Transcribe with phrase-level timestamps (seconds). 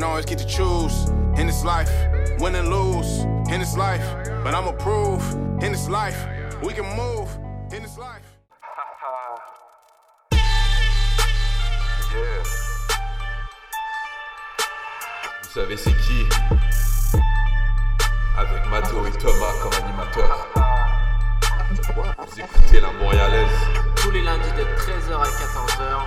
[0.00, 1.90] don't always get to choose in this life,
[2.40, 3.20] win and lose
[3.52, 4.04] in this life.
[4.42, 5.22] But I'ma prove
[5.62, 6.18] in this life,
[6.64, 7.28] we can move
[7.72, 8.26] in this life.
[15.42, 16.26] Vous savez c'est qui?
[18.36, 20.48] Avec Mato et Thomas comme animateurs.
[22.18, 23.48] Vous écoutez la Montréalaise.
[23.94, 26.02] tous les lundis de 13h à 14h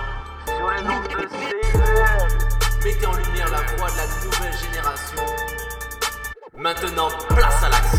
[0.46, 2.57] sur les ondes de CIBL.
[2.84, 5.22] Mettez en lumière la voix de la nouvelle génération.
[6.56, 7.98] Maintenant, place à l'action.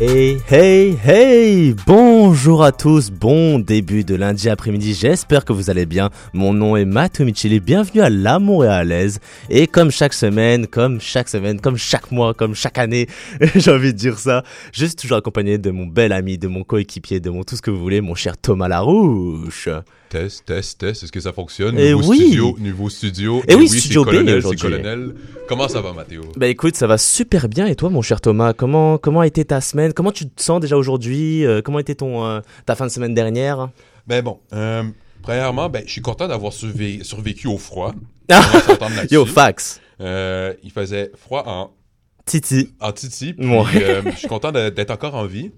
[0.00, 5.86] Hey, hey, hey Bonjour à tous, bon début de lundi après-midi, j'espère que vous allez
[5.86, 6.10] bien.
[6.32, 9.18] Mon nom est Mathieu Micheli, bienvenue à La Montréalaise.
[9.50, 13.08] Et comme chaque semaine, comme chaque semaine, comme chaque mois, comme chaque année,
[13.56, 16.62] j'ai envie de dire ça, je suis toujours accompagné de mon bel ami, de mon
[16.62, 19.68] coéquipier, de mon tout ce que vous voulez, mon cher Thomas Larouche.
[20.12, 21.02] Test, test, test.
[21.04, 21.74] Est-ce que ça fonctionne?
[21.78, 22.18] Eh Nouveau oui.
[22.20, 23.42] studio, nouveau studio.
[23.48, 24.60] Eh oui, c'est studio B colonel, aujourd'hui.
[24.60, 25.14] colonel.
[25.48, 26.20] Comment ça va, Mathéo?
[26.36, 27.64] Bah écoute, ça va super bien.
[27.66, 29.94] Et toi, mon cher Thomas, comment comment a été ta semaine?
[29.94, 31.46] Comment tu te sens déjà aujourd'hui?
[31.46, 33.70] Euh, Comment était ton euh, ta fin de semaine dernière?
[34.06, 34.82] Ben bon, euh,
[35.22, 37.94] premièrement, ben, je suis content d'avoir survé- survécu au froid.
[39.10, 41.70] Yo, fax, il faisait froid en,
[42.26, 42.68] Titi.
[42.80, 43.32] en Titi.
[43.32, 44.02] Puis, Ouais.
[44.12, 45.52] je suis content d'être encore en vie.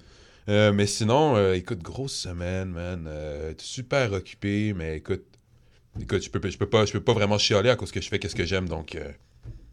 [0.48, 3.06] Euh, mais sinon, euh, écoute, grosse semaine, man.
[3.08, 5.24] Euh, super occupé, mais écoute,
[6.00, 8.08] écoute, je peux, je peux pas, je peux pas vraiment chialer à cause que je
[8.08, 8.94] fais qu'est-ce que j'aime, donc.
[8.94, 9.10] euh,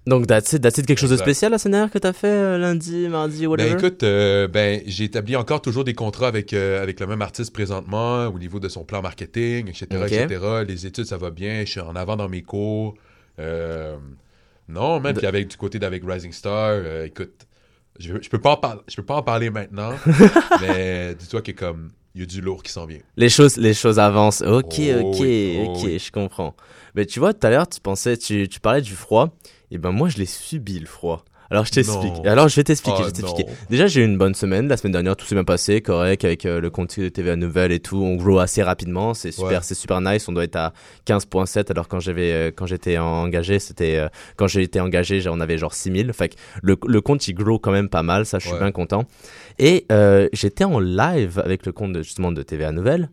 [0.08, 3.08] Donc, that's it, that's it, quelque chose de spécial la dernière que t'as fait lundi,
[3.10, 3.72] mardi, whatever?
[3.72, 7.52] Ben écoute, euh, ben j'ai établi encore toujours des contrats avec avec le même artiste
[7.54, 10.64] présentement au niveau de son plan marketing, etc., etc.
[10.68, 12.96] Les études ça va bien, je suis en avant dans mes cours.
[14.70, 17.46] Non, man, De- puis avec du côté d'avec Rising Star, écoute,
[18.00, 19.94] je, je peux pas en parler, je peux pas en parler maintenant,
[20.62, 23.00] mais dis-toi que comme il y a du lourd qui s'en vient.
[23.16, 24.42] Les choses, les choses avancent.
[24.42, 26.00] Ok, Oh ok, oui, oh ok, oui.
[26.00, 26.56] je comprends.
[26.94, 29.30] Mais tu vois, tout à l'heure, tu pensais, tu, tu parlais du froid.
[29.72, 31.24] Et ben moi, je l'ai subi le froid.
[31.52, 32.26] Alors je t'explique.
[32.26, 32.98] Alors je vais t'expliquer.
[33.00, 33.50] Oh, je vais t'expliquer.
[33.52, 33.58] non.
[33.70, 34.68] Déjà, j'ai eu une bonne semaine.
[34.70, 37.72] La semaine dernière, tout s'est bien passé, correct, avec euh, le contenu de TVA Nouvelle
[37.74, 37.98] et tout.
[37.98, 39.14] On grow assez rapidement.
[39.14, 39.58] C'est super, Ouais.
[39.62, 40.28] c'est super nice.
[40.30, 40.74] On doit être à
[41.06, 44.08] 15.7 alors quand j'avais, euh, quand j'étais engagé, c'était, euh,
[44.38, 46.14] quand j'ai été engagé, on avait genre 6000.
[46.14, 48.26] Fait que le, le compte, il grow quand même pas mal.
[48.26, 48.60] Ça, je suis Ouais.
[48.60, 49.04] bien content.
[49.60, 53.10] Et euh, j'étais en live avec le compte de, justement de TVA Nouvelle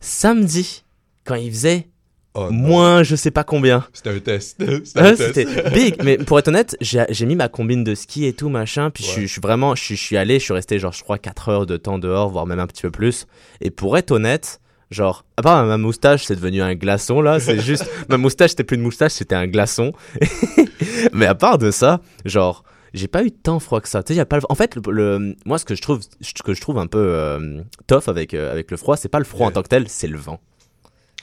[0.00, 0.84] samedi
[1.24, 1.88] quand il faisait
[2.36, 3.86] Oh, moins je sais pas combien.
[3.92, 4.56] C'était un test.
[4.84, 5.34] C'était un Ouais, test.
[5.34, 8.90] C'était big, mais pour être honnête, j'ai mis ma combine de ski et tout machin,
[8.90, 9.26] puis je suis- Ouais.
[9.28, 11.48] je suis vraiment, je suis- je suis allé, je suis resté genre je crois 4
[11.48, 13.26] heures de temps dehors, voire même un petit peu plus.
[13.60, 17.58] Et pour être honnête, genre à part ma moustache, c'est devenu un glaçon là, c'est
[17.60, 19.92] juste ma moustache c'était plus une moustache, c'était un glaçon.
[21.12, 24.02] mais à part de ça, genre j'ai pas eu tant froid que ça.
[24.04, 26.00] Tu sais, y a pas le- En fait, le, le- moi ce que je trouve,
[26.20, 29.18] ce que je trouve un peu euh, tough avec euh, avec le froid, c'est pas
[29.18, 30.40] le froid en tant que tel, c'est le vent.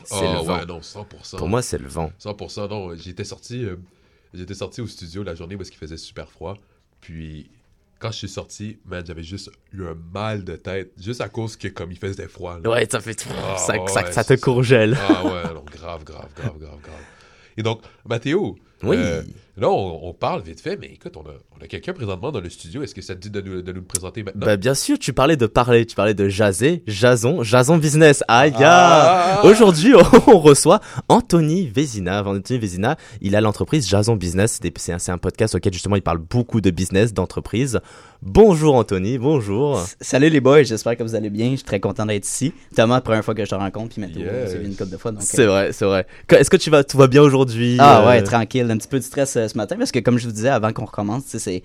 [0.06, 0.58] C'est Ah le vent.
[0.60, 1.38] ouais, non, 100%.
[1.38, 2.12] Pour moi, c'est le vent.
[2.24, 2.96] 100%, non.
[2.96, 3.76] J'étais sorti, euh,
[4.34, 6.56] j'étais sorti au studio la journée parce qu'il faisait super froid.
[7.02, 7.50] Puis,
[8.00, 10.92] quand je suis sorti, man, j'avais juste eu un mal de tête.
[11.00, 12.60] Juste à cause que, comme il faisait froid.
[12.64, 12.70] là.
[12.70, 14.98] Ouais, ça fait Ah, ça, ouais, ça, ça te courgèle.
[15.00, 17.02] Ah ouais, non, grave, grave, grave, grave, grave.
[17.58, 18.98] Et donc, Mathéo, Oui.
[19.00, 19.22] euh,
[19.58, 22.40] là, on, on parle vite fait, mais écoute, on a, on a quelqu'un présentement dans
[22.42, 22.82] le studio.
[22.84, 24.46] Est-ce que ça te dit de nous, de nous le présenter maintenant?
[24.46, 28.24] Bah bien sûr, tu parlais de parler, tu parlais de jaser, jason, jason business.
[28.28, 29.42] Aïe Ah.
[29.44, 29.94] Aujourd'hui,
[30.28, 32.24] on reçoit Anthony Vézina.
[32.26, 34.54] Anthony Vézina, il a l'entreprise Jason Business.
[34.54, 37.80] C'est des- C'est un, c'est un podcast auquel justement il parle beaucoup de business, d'entreprise.
[38.24, 39.84] Bonjour Anthony, bonjour.
[40.00, 41.50] Salut les boys, j'espère que vous allez bien.
[41.52, 42.54] Je suis très content d'être ici.
[42.76, 44.52] Thomas, la première fois que je te rencontre, puis Mathieu, Yes.
[44.52, 45.12] c'est vu une couple de fois.
[45.12, 46.06] Donc, C'est euh, vrai, c'est vrai.
[46.30, 47.78] Est-ce que tu vas, tout va bien aujourd'hui?
[47.80, 48.68] Ah euh, ouais, tranquille.
[48.72, 50.72] Un petit peu de stress euh, ce matin parce que comme je vous disais avant
[50.74, 51.64] qu'on recommence, c'est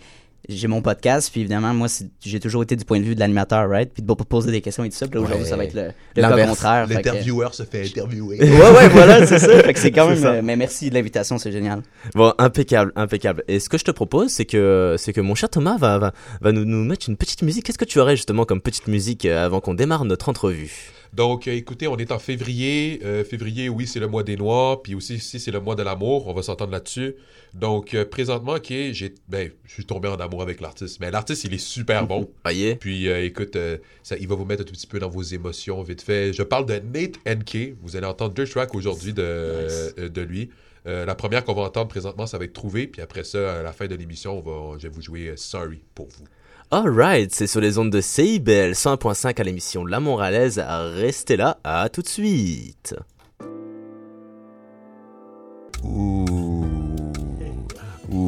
[0.48, 1.88] j'ai mon podcast, puis évidemment, moi,
[2.20, 3.90] j'ai toujours été du point de vue de l'animateur, right?
[3.92, 5.08] Puis de pas poser des questions et tout ça.
[5.08, 5.50] Puis là, aujourd'hui, Ouais.
[5.50, 6.50] ça va être le, le cas L'inverse.
[6.50, 6.86] contraire.
[6.86, 8.38] L'intervieweur se fait interviewer.
[8.40, 9.48] Ouais, ouais, voilà, c'est ça.
[9.64, 10.24] Fait que c'est quand même.
[10.24, 11.82] euh, mais merci de l'invitation, c'est génial.
[12.14, 13.42] Bon, impeccable, impeccable.
[13.48, 16.12] Et ce que je te propose, c'est que, c'est que mon cher Thomas va, va,
[16.40, 17.64] va nous, nous mettre une petite musique.
[17.64, 20.92] Qu'est-ce que tu aurais justement comme petite musique euh, avant qu'on démarre notre entrevue?
[21.12, 23.00] Donc, euh, écoutez, on est en février.
[23.04, 24.82] Euh, février, oui, c'est le mois des Noirs.
[24.82, 26.26] Puis aussi, ici, c'est le mois de l'amour.
[26.26, 27.14] On va s'entendre là-dessus.
[27.54, 31.00] Donc, euh, présentement, OK, j'ai, ben, je suis tombé en amour avec l'artiste.
[31.00, 32.28] Mais l'artiste, il est super bon.
[32.80, 33.56] Puis, euh, écoute,
[34.02, 36.32] ça, il va vous mettre un tout petit peu dans vos émotions, vite fait.
[36.32, 37.76] Je parle de Nate NK.
[37.82, 40.50] Vous allez entendre deux tracks aujourd'hui de, de lui.
[40.84, 42.86] La première qu'on va entendre présentement, ça va être Trouvé.
[42.86, 45.80] Puis après ça, à la fin de l'émission, on va, je vais vous jouer Sorry
[45.94, 46.24] pour vous.
[46.72, 50.58] Alright, c'est sur les ondes de CIBL 101.5 à l'émission La Moralaise.
[50.58, 52.96] Restez là, à tout de suite.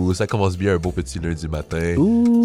[0.08, 0.14] Ouh.
[0.14, 1.94] Ça commence bien un beau petit lundi matin.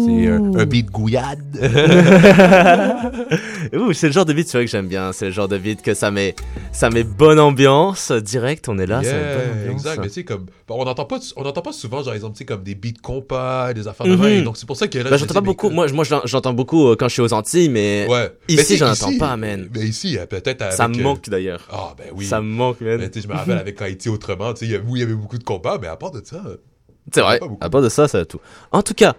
[0.06, 1.40] C'est un, un beat gouillade.
[3.74, 5.12] Ouh, c'est le genre de beat, c'est vrai que j'aime bien.
[5.12, 6.34] C'est le genre de beat que ça met,
[6.72, 8.12] ça met bonne ambiance.
[8.12, 9.72] Direct, on est là, ça met Yeah, bonne ambiance.
[9.80, 9.98] exact.
[10.02, 12.62] Mais tu sais, comme, on n'entend pas, on n'entend pas souvent, genre, exemple, tu comme
[12.62, 14.22] des beats compas, des affaires de Mhm.
[14.22, 14.44] même.
[14.44, 15.70] Donc, c'est pour ça que là, Bah, je j'entends pas beaucoup.
[15.70, 18.32] Moi, moi, j'en- j'entends beaucoup euh, quand je suis aux Antilles, mais Ouais.
[18.48, 19.68] ici, tu j'en entends pas, man.
[19.74, 21.66] Mais ici, euh, peut-être ça me euh, manque d'ailleurs.
[21.70, 22.24] Ah, ben oui.
[22.26, 23.08] Ça me manque, man.
[23.10, 25.04] Tu je me rappelle avec Haïti autrement, tu sais, il y a- oui, il y
[25.04, 26.42] avait beaucoup de combats, mais à part de ça,
[27.12, 27.38] C'est vrai.
[27.38, 27.58] beaucoup.
[27.60, 28.40] À part de ça, ça tout.
[28.72, 29.14] En tout cas,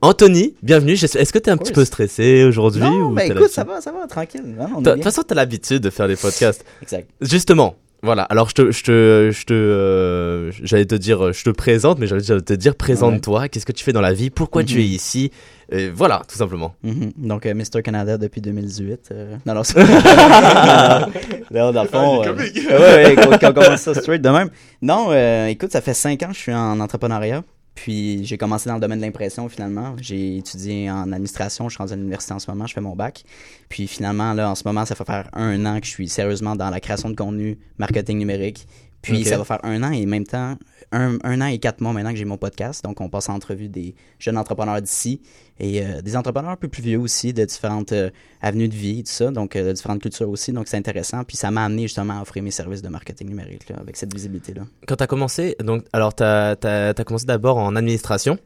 [0.00, 0.92] Anthony, bienvenue.
[0.92, 3.90] Est-ce que t'es un petit peu stressé aujourd'hui Non, ou t'as écoute, ça va, ça
[3.92, 4.56] va, tranquille.
[4.76, 6.64] On De toute façon, t'as l'habitude de faire des podcasts.
[6.82, 7.08] Exact.
[7.20, 8.22] Justement, voilà.
[8.22, 12.06] Alors, je te, je te, je te, euh, j'allais te dire, je te présente, mais
[12.06, 13.48] j'allais te dire, présente-toi.
[13.48, 14.30] Qu'est-ce que tu fais dans la vie?
[14.30, 14.80] Pourquoi tu Mhm.
[14.80, 15.30] es ici?
[15.72, 16.74] Euh, Voilà, tout simplement.
[16.82, 17.12] Mhm.
[17.16, 17.82] Donc, euh, Mr.
[17.82, 19.08] Canada depuis 2018.
[19.12, 19.74] euh, Non, non, c'est-
[21.50, 22.22] non, dans le fond.
[22.24, 24.50] Ah, euh, ouais, ouais, quand quand on commence ça straight de même.
[24.82, 27.42] Non, euh, écoute, ça fait 5 ans que je suis en entrepreneuriat.
[27.78, 29.94] Puis j'ai commencé dans le domaine de l'impression finalement.
[30.00, 32.96] J'ai étudié en administration, je suis rendu à l'université en ce moment, je fais mon
[32.96, 33.22] bac.
[33.68, 36.56] Puis finalement, là, en ce moment, ça fait faire un an que je suis sérieusement
[36.56, 38.66] dans la création de contenu, marketing numérique.
[39.02, 40.56] Puis ça va faire un an et même temps,
[40.92, 42.82] un, un an et quatre mois maintenant que j'ai mon podcast.
[42.84, 45.20] Donc on passe en entrevue des jeunes entrepreneurs d'ici
[45.60, 48.10] et euh, des entrepreneurs un peu plus vieux aussi, de différentes euh,
[48.40, 49.30] avenues de vie, tout ça.
[49.30, 50.52] Donc euh, de différentes cultures aussi.
[50.52, 51.24] Donc c'est intéressant.
[51.24, 54.12] Puis ça m'a amené justement à offrir mes services de marketing numérique là, avec cette
[54.12, 54.62] visibilité-là.
[54.86, 58.38] Quand t'as commencé, donc, alors t'as, t'as commencé d'abord en administration.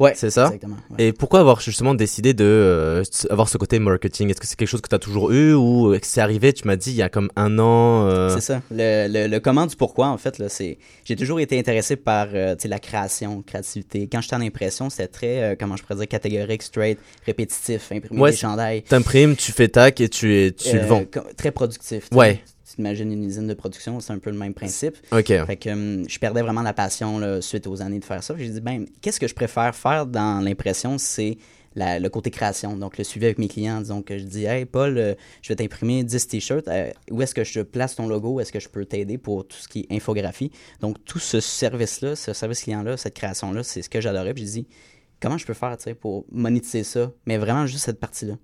[0.00, 0.76] Ouais, C'est ça Exactement.
[0.90, 1.04] ouais.
[1.08, 4.30] Et pourquoi avoir justement décidé de euh, avoir ce côté marketing?
[4.30, 6.66] Est-ce que c'est quelque chose que tu as toujours eu ou que c'est arrivé Tu
[6.66, 8.08] m'as dit il y a comme un an.
[8.08, 8.62] euh, C'est ça.
[8.70, 10.78] Le, le, le comment du pourquoi, en fait, là, c'est.
[11.04, 14.08] J'ai toujours été intéressé par euh, tu sais, la création, créativité.
[14.10, 18.20] Quand j'étais en impression, c'était très, euh, comment je pourrais dire, catégorique, straight, répétitif, imprimer
[18.20, 18.82] Ouais, des chandails.
[18.82, 21.04] T'imprimes, tu fais tac et tu, tu le Euh, vends.
[21.36, 22.08] Très productif.
[22.12, 22.42] Ouais.
[22.80, 24.96] T'imagines une usine de production, c'est un peu le même principe.
[25.12, 25.26] Ok.
[25.26, 28.34] Fait que hum, je perdais vraiment la passion là, suite aux années de faire ça.
[28.38, 31.36] J'ai dit, ben, qu'est-ce que je préfère faire dans l'impression, c'est
[31.74, 32.76] la- le côté création.
[32.78, 33.80] Donc, le suivi avec mes clients.
[33.82, 36.66] Disons que je dis, hey, Paul, euh, je vais t'imprimer 10 t-shirts.
[36.68, 38.40] Euh, où est-ce que je place ton logo?
[38.40, 40.50] Est-ce que je peux t'aider pour tout ce qui est infographie?
[40.80, 44.32] Donc, tout ce service-là, ce service client-là, cette création-là, c'est ce que j'adorais.
[44.32, 44.66] Puis, j'ai dit,
[45.20, 47.12] comment je peux faire pour monétiser ça?
[47.26, 48.34] Mais vraiment, juste cette partie-là.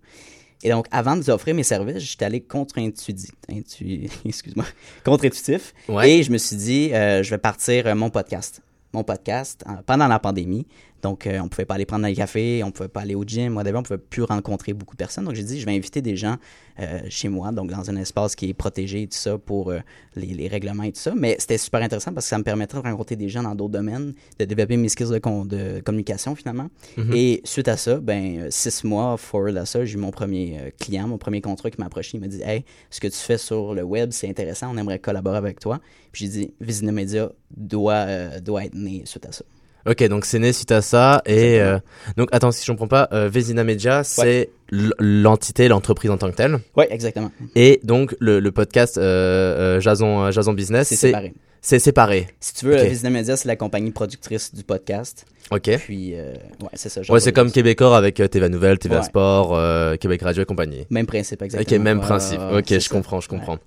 [0.62, 3.30] Et donc, avant de vous offrir mes services, j'étais allé contre-intuitif.
[3.50, 4.08] Intu...
[4.24, 4.64] Excuse-moi.
[5.04, 5.74] Contre-intuitif.
[5.88, 6.10] Ouais.
[6.10, 8.62] Et je me suis dit, euh, je vais partir euh, mon podcast.
[8.92, 10.66] Mon podcast euh, pendant la pandémie.
[11.06, 13.54] Donc, euh, on pouvait pas aller prendre un café, on pouvait pas aller au gym,
[13.56, 15.24] whatever, on pouvait plus rencontrer beaucoup de personnes.
[15.24, 16.36] Donc, j'ai dit, je vais inviter des gens
[16.80, 19.78] euh, chez moi, donc dans un espace qui est protégé et tout ça pour euh,
[20.16, 21.12] les, les règlements et tout ça.
[21.16, 23.72] Mais c'était super intéressant parce que ça me permettrait de rencontrer des gens dans d'autres
[23.72, 26.68] domaines, de développer mes skills de, con- de communication finalement.
[26.96, 27.12] Mhm.
[27.14, 30.70] Et suite à ça, ben, six mois forward à ça, j'ai eu mon premier euh,
[30.80, 32.18] client, mon premier contrat qui m'a approché.
[32.18, 34.98] Il m'a dit Hey, ce que tu fais sur le web, c'est intéressant, on aimerait
[34.98, 35.78] collaborer avec toi.
[36.10, 39.44] Puis j'ai dit Visina Media doit, doit être né suite à ça.
[39.86, 41.22] Ok, donc c'est né suite à ça.
[41.26, 41.78] Et euh,
[42.16, 46.36] donc, attends, si je comprends pas, euh, Vezina Media, c'est l'entité, l'entreprise en tant que
[46.36, 46.58] telle.
[46.76, 47.30] Oui, exactement.
[47.54, 51.34] Et donc, le, le podcast euh, euh, Jason, euh, Jason Business, C'est séparé.
[51.60, 52.26] c'est séparé.
[52.40, 52.80] Si tu veux, Ok.
[52.80, 55.24] euh, Visina Media, c'est la compagnie productrice du podcast.
[55.52, 55.70] Ok.
[55.78, 57.00] Puis, euh, ouais, c'est ça.
[57.08, 59.04] Ouais, c'est comme Québecor avec euh, TVA Nouvelle, TVA Ouais.
[59.04, 60.84] Sport, euh, Québec Radio et compagnie.
[60.90, 61.78] Même principe, exactement.
[61.78, 62.40] Ok, même principe.
[62.40, 62.88] ok, je ça.
[62.90, 63.36] comprends, je Ouais.
[63.38, 63.58] comprends.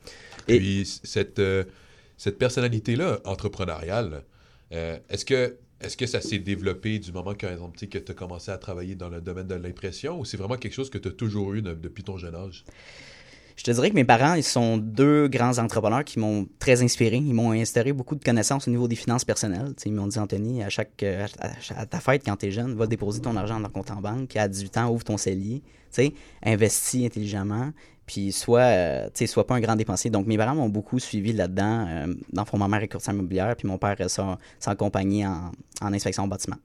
[0.50, 1.63] Et- Puis cette, euh,
[2.18, 4.24] cette personnalité-là, entrepreneuriale,
[4.74, 7.45] euh, est-ce que est-ce que ça s'est développé du moment que
[7.77, 10.89] tu as commencé à travailler dans le domaine de l'impression ou c'est vraiment quelque chose
[10.89, 12.63] que tu as toujours eu de- depuis ton jeune âge?
[13.55, 17.18] Je te dirais que mes parents, ils sont deux grands entrepreneurs qui m'ont très inspiré.
[17.18, 19.73] Ils m'ont instauré beaucoup de connaissances au niveau des finances personnelles.
[19.85, 21.27] Ils m'ont dit, Anthony, à chaque euh,
[21.75, 23.99] à, ta fête, quand tu es jeune, va déposer ton argent dans ton compte en
[24.01, 24.33] banque.
[24.37, 25.61] À 18 ans, ouvre ton CELI.
[25.91, 27.71] Sais, investis intelligemment.
[28.05, 30.09] Puis sois, euh, tu sais, sois pas un grand dépensier.
[30.09, 31.85] Donc, mes parents m'ont beaucoup suivi là-dedans.
[31.87, 35.93] Euh, dans fond, ma mère est courtière immobilière, puis mon père euh, compagnie en, en
[35.93, 36.57] inspection au bâtiment.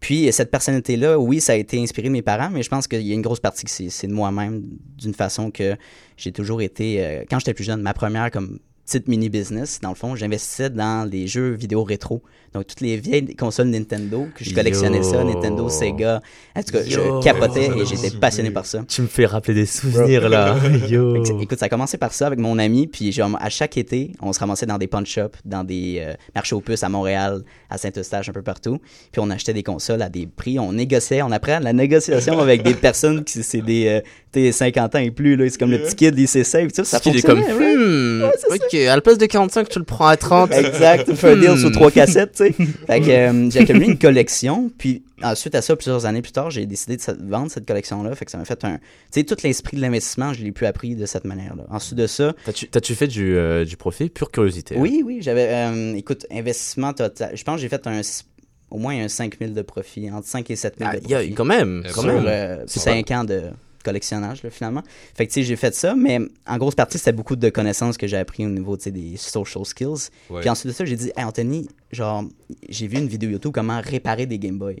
[0.00, 2.88] Puis, euh, cette personnalité-là, oui, ça a été inspiré de mes parents, mais je pense
[2.88, 4.62] qu'il y a une grosse partie que c'est de moi-même,
[4.96, 5.76] d'une façon que
[6.16, 10.14] j'ai toujours été, quand j'étais plus jeune, ma première comme petite mini-business, dans le fond,
[10.14, 12.22] j'investissais dans les jeux vidéo rétro.
[12.56, 15.22] Donc, toutes les vieilles consoles Nintendo, que je collectionnais ça.
[15.22, 16.22] Nintendo, Sega.
[16.56, 17.20] En tout cas, Yo.
[17.20, 18.82] je capotais et j'étais passionné par ça.
[18.88, 20.56] Tu me fais rappeler des souvenirs là.
[20.88, 21.22] Yo.
[21.42, 24.32] Écoute, ça a commencé par ça avec mon ami, puis genre, à chaque été, on
[24.32, 27.76] se ramassait dans des pawn shops, dans des euh, marchés aux puces à Montréal, à
[27.76, 28.78] Saint-Eustache, un peu partout.
[29.12, 32.62] Puis on achetait des consoles à des prix, on négociait, on apprend la négociation avec
[32.62, 34.00] des personnes qui c'est des euh,
[34.32, 37.00] t'sais, 50 ans et plus, là, c'est comme le petit kid safe, tout ça, ça
[37.04, 37.76] Il est comme, fonctionnait, ouais.
[37.76, 40.52] hmm, Ouais, ok, à la place de 45, tu le prends à 30.
[40.52, 41.56] Exact, tu fais un deal Hmm.
[41.58, 42.64] sur trois cassettes, tu sais.
[42.86, 46.50] Fait que euh, j'ai accumulé une collection, puis ensuite à ça, plusieurs années plus tard,
[46.50, 48.14] j'ai décidé de se- vendre cette collection-là.
[48.14, 48.76] Fait que ça m'a fait un.
[48.78, 51.64] Tu sais, tout l'esprit de l'investissement, je l'ai pu appris de cette manière-là.
[51.70, 54.08] Ensuite de ça, T'as-tu t'as-tu fait du, euh, du profit?
[54.08, 54.76] Pure curiosité.
[54.76, 54.80] hein.
[54.80, 55.48] Oui, oui, j'avais.
[55.50, 57.32] euh, écoute, investissement total.
[57.34, 58.00] Je pense que j'ai fait un.
[58.70, 61.14] au moins un 5 000 de profit, entre 5 et 7 000 Ah, de y
[61.14, 61.34] a- profit.
[61.34, 62.24] quand même, quand sur ben, même.
[62.26, 63.42] euh, C'est 5 ans de
[63.86, 64.82] collectionnage, là, finalement.
[65.14, 67.96] Fait que, tu sais, j'ai fait ça, mais en grosse partie, c'était beaucoup de connaissances
[67.96, 70.10] que j'ai appris au niveau, tu sais, des social skills.
[70.28, 70.40] Ouais.
[70.40, 72.24] Puis ensuite de ça, j'ai dit, hey, Anthony, genre,
[72.68, 74.76] j'ai vu une vidéo YouTube comment réparer des Game Boy.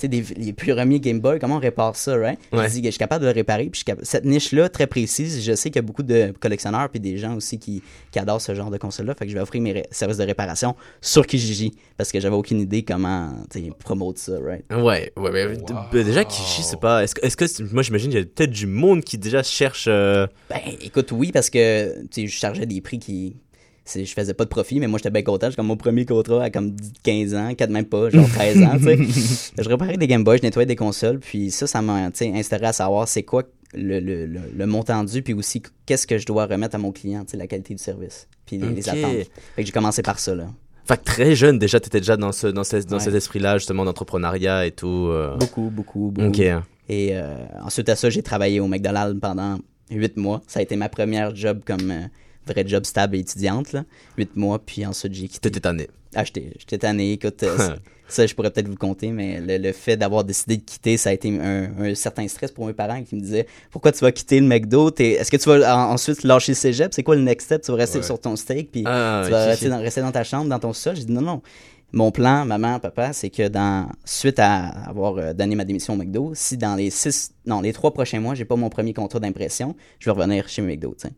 [0.00, 2.38] Tu sais, des- les plus premiers Game Boy, comment on répare ça, right?
[2.52, 2.64] Ouais.
[2.70, 3.64] J'ai dit, je suis capable de le réparer.
[3.64, 6.32] Puis je suis capable- cette niche-là, très précise, je sais qu'il y a beaucoup de
[6.40, 9.14] collectionneurs puis des gens aussi qui, qui adorent ce genre de console-là.
[9.14, 12.60] Fait que je vais offrir mes services de réparation sur Kijiji parce que j'avais aucune
[12.60, 13.34] idée comment,
[13.78, 14.64] promote ça, right?
[14.70, 15.54] Ouais, ouais, mais Wow.
[15.92, 17.02] d- déjà Kishi, c'est pas.
[17.04, 19.84] Est-ce que, est-ce que moi j'imagine qu'il y a peut-être du monde qui déjà cherche.
[19.88, 23.36] euh, Ben, écoute, oui, parce que tu sais, je chargeais des prix qui.
[23.86, 25.50] Je faisais pas de profit, mais moi j'étais bien content.
[25.50, 28.62] J'ai comme mon premier contrat à comme 10, 15 ans, 4 même pas, genre 13
[28.62, 29.52] ans, tu sais.
[29.62, 32.66] Je réparais des Game Boy, je nettoyais des consoles, puis ça, ça m'a tu instauré
[32.66, 33.42] à savoir c'est quoi
[33.74, 36.92] le, le, le, le montant dû, puis aussi qu'est-ce que je dois remettre à mon
[36.92, 39.00] client, tu sais, la qualité du service, puis les, attentes.
[39.56, 40.48] Fait que j'ai commencé par ça, là.
[40.84, 43.02] Fait que très jeune déjà, t'étais déjà dans, ce, dans, ce- dans Ouais.
[43.02, 45.06] cet esprit-là justement d'entrepreneuriat et tout.
[45.08, 45.36] euh.
[45.36, 46.28] Beaucoup, beaucoup, beaucoup.
[46.28, 46.40] Ok.
[46.88, 49.58] Et euh, ensuite à ça, j'ai travaillé au McDonald's pendant
[49.90, 50.42] huit mois.
[50.48, 52.00] Ça a été ma première job comme euh,
[52.52, 53.72] vrai job stable et étudiante.
[53.72, 53.84] Là.
[54.18, 55.50] Huit mois, puis ensuite j'ai quitté.
[55.50, 55.88] T'étais tanné.
[56.14, 57.12] Ah, j'étais tanné.
[57.12, 57.56] Écoute, euh,
[58.08, 61.10] ça, je pourrais peut-être vous compter, mais le, le fait d'avoir décidé de quitter, ça
[61.10, 64.10] a été un, un certain stress pour mes parents qui me disaient Pourquoi tu vas
[64.12, 64.90] quitter le McDo?
[64.90, 66.92] T'es- Est-ce que tu vas en- ensuite lâcher le cégep?
[66.92, 67.62] C'est quoi le next step?
[67.62, 68.04] Tu vas rester Ouais.
[68.04, 70.72] sur ton steak, puis Ah, tu vas rester dans, rester dans ta chambre, dans ton
[70.72, 71.42] sol J'ai dit Non, non.
[71.92, 75.96] Mon plan, maman, papa, c'est que dans suite à avoir euh, donné ma démission au
[75.96, 79.18] McDo, si dans les six, non, les trois prochains mois, j'ai pas mon premier contrat
[79.18, 80.94] d'impression, je vais revenir chez McDo.
[80.96, 81.14] tu sais.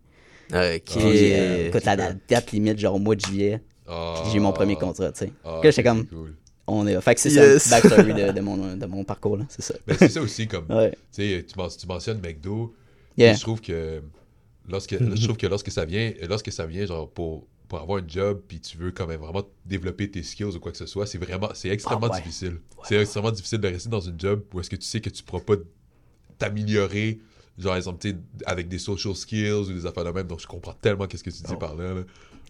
[0.50, 0.82] Ok.
[0.84, 4.22] Puis, euh, écoute, la, la date limite, genre au mois de juillet, Ah.
[4.30, 5.12] j'ai eu mon premier contrat.
[5.12, 5.32] tu sais.
[5.44, 6.34] Ah, Là, j'étais ok, comme, c'est cool.
[6.66, 7.00] on est.
[7.00, 7.62] Fait que c'est Yes.
[7.64, 9.44] ça, le backstory de, de mon, de mon parcours, là.
[9.48, 9.74] C'est ça.
[9.86, 10.66] Mais c'est ça aussi, comme.
[10.70, 10.90] Ouais.
[11.12, 12.74] Tu sais, tu, men- tu mentionnes McDo.
[13.16, 13.34] Yeah.
[13.34, 14.02] Je trouve que.
[14.68, 18.06] Lorsque, je trouve que lorsque ça vient, lorsque ça vient, genre, pour, pour avoir un
[18.06, 21.04] job, puis tu veux quand même vraiment développer tes skills ou quoi que ce soit,
[21.06, 22.20] c'est vraiment, c'est extrêmement Ah ouais.
[22.22, 22.58] difficile.
[22.84, 25.22] C'est extrêmement difficile de rester dans une job où est-ce que tu sais que tu
[25.24, 25.54] pourras pas
[26.38, 27.18] t'améliorer,
[27.58, 28.16] genre, exemple, tu sais,
[28.46, 30.26] avec des social skills ou des affaires de même.
[30.26, 31.94] Donc, je comprends tellement qu'est-ce que tu dis par là.
[31.94, 32.00] là.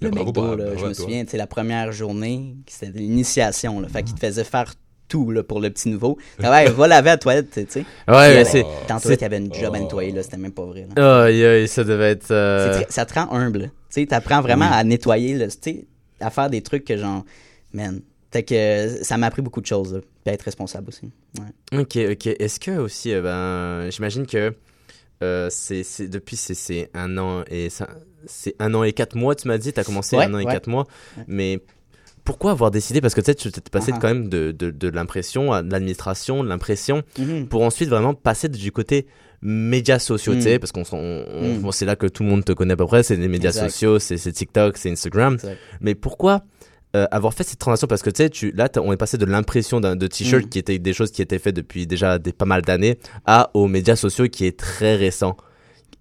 [0.00, 0.94] Le McDo, là, je me toi.
[0.94, 3.88] souviens, tu sais, la première journée, c'était l'initiation, là.
[3.88, 4.74] Fait qu'il te faisait faire
[5.08, 6.18] tout, là, pour le petit nouveau.
[6.40, 7.80] Fait, ouais, va laver la toilette, tu sais.
[8.08, 8.64] Ouais, euh, c'est.
[8.64, 9.82] C'est- toilette, il y avait une job à Oh.
[9.82, 10.22] nettoyer, là.
[10.22, 11.24] C'était même pas vrai, là.
[11.24, 12.30] Aïe, aïe, ça devait être.
[12.30, 13.70] euh, C'est très- ça te rend humble.
[13.90, 14.74] Tu sais, t'apprends vraiment Oui.
[14.74, 15.86] à nettoyer, là, tu sais,
[16.20, 17.24] à faire des trucs que genre,
[17.72, 18.00] man.
[18.32, 21.10] Fait que ça m'a appris beaucoup de choses, là, puis à être responsable aussi.
[21.38, 21.78] Ouais.
[21.80, 22.26] Ok, ok.
[22.40, 24.54] Est-ce que aussi, euh, ben, j'imagine que
[25.22, 27.68] euh, c'est c'est- depuis c'est- c'est un an et
[28.26, 29.34] c'est un an et quatre mois.
[29.34, 30.52] Tu m'as dit, t'as commencé Ouais, un an et ouais.
[30.52, 30.86] quatre mois,
[31.26, 31.60] mais
[32.24, 33.00] pourquoi avoir décidé?
[33.00, 35.62] Parce que tu sais, tu t'es passé Ah quand même de, de, de l'impression à
[35.62, 37.48] de l'administration, de l'impression, Mhm.
[37.48, 39.06] pour ensuite vraiment passer du côté
[39.44, 40.58] médias sociaux, tu sais, Mm.
[40.60, 41.58] parce qu'on Mm.
[41.62, 43.50] bon, c'est là que tout le monde te connaît à peu près, c'est les médias
[43.50, 43.70] Exact.
[43.70, 45.34] sociaux, c'est c'est TikTok, c'est Instagram.
[45.34, 45.58] Exact.
[45.80, 46.44] Mais pourquoi
[46.96, 49.24] euh, avoir fait cette transition Parce que tu sais, tu, là, on est passé de
[49.24, 50.48] l'impression d'un de t-shirt Mm.
[50.48, 53.66] qui était des choses qui étaient faites depuis déjà des, pas mal d'années à aux
[53.68, 55.36] médias sociaux qui est très récent.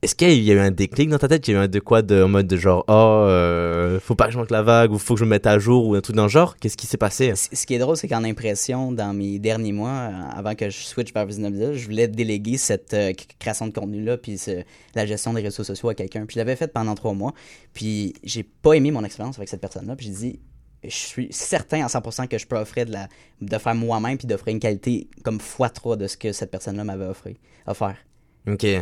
[0.04, 1.48] Est-ce qu'il y a eu un déclic dans ta tête?
[1.48, 2.92] Il y a eu un de quoi de, en mode de genre, oh,
[3.28, 5.60] euh, faut pas que je manque la vague ou faut que je me mette à
[5.60, 6.58] jour ou un truc dans le genre?
[6.58, 7.34] Qu'est-ce qui s'est passé?
[7.36, 10.72] C- Ce qui est drôle, c'est qu'en impression, dans mes derniers mois, euh, avant que
[10.72, 14.42] je switch vers Business je voulais déléguer cette euh, création de contenu-là, puis
[14.96, 16.26] la gestion des réseaux sociaux à quelqu'un.
[16.26, 17.34] Puis je l'avais fait pendant trois mois,
[17.74, 20.40] puis j'ai pas aimé mon expérience avec cette personne-là, puis j'ai dit,
[20.84, 23.08] je suis certain à 100% que je peux offrir de, la,
[23.42, 27.06] de faire moi-même, puis d'offrir une qualité comme x3 de ce que cette personne-là m'avait
[27.68, 27.96] offert.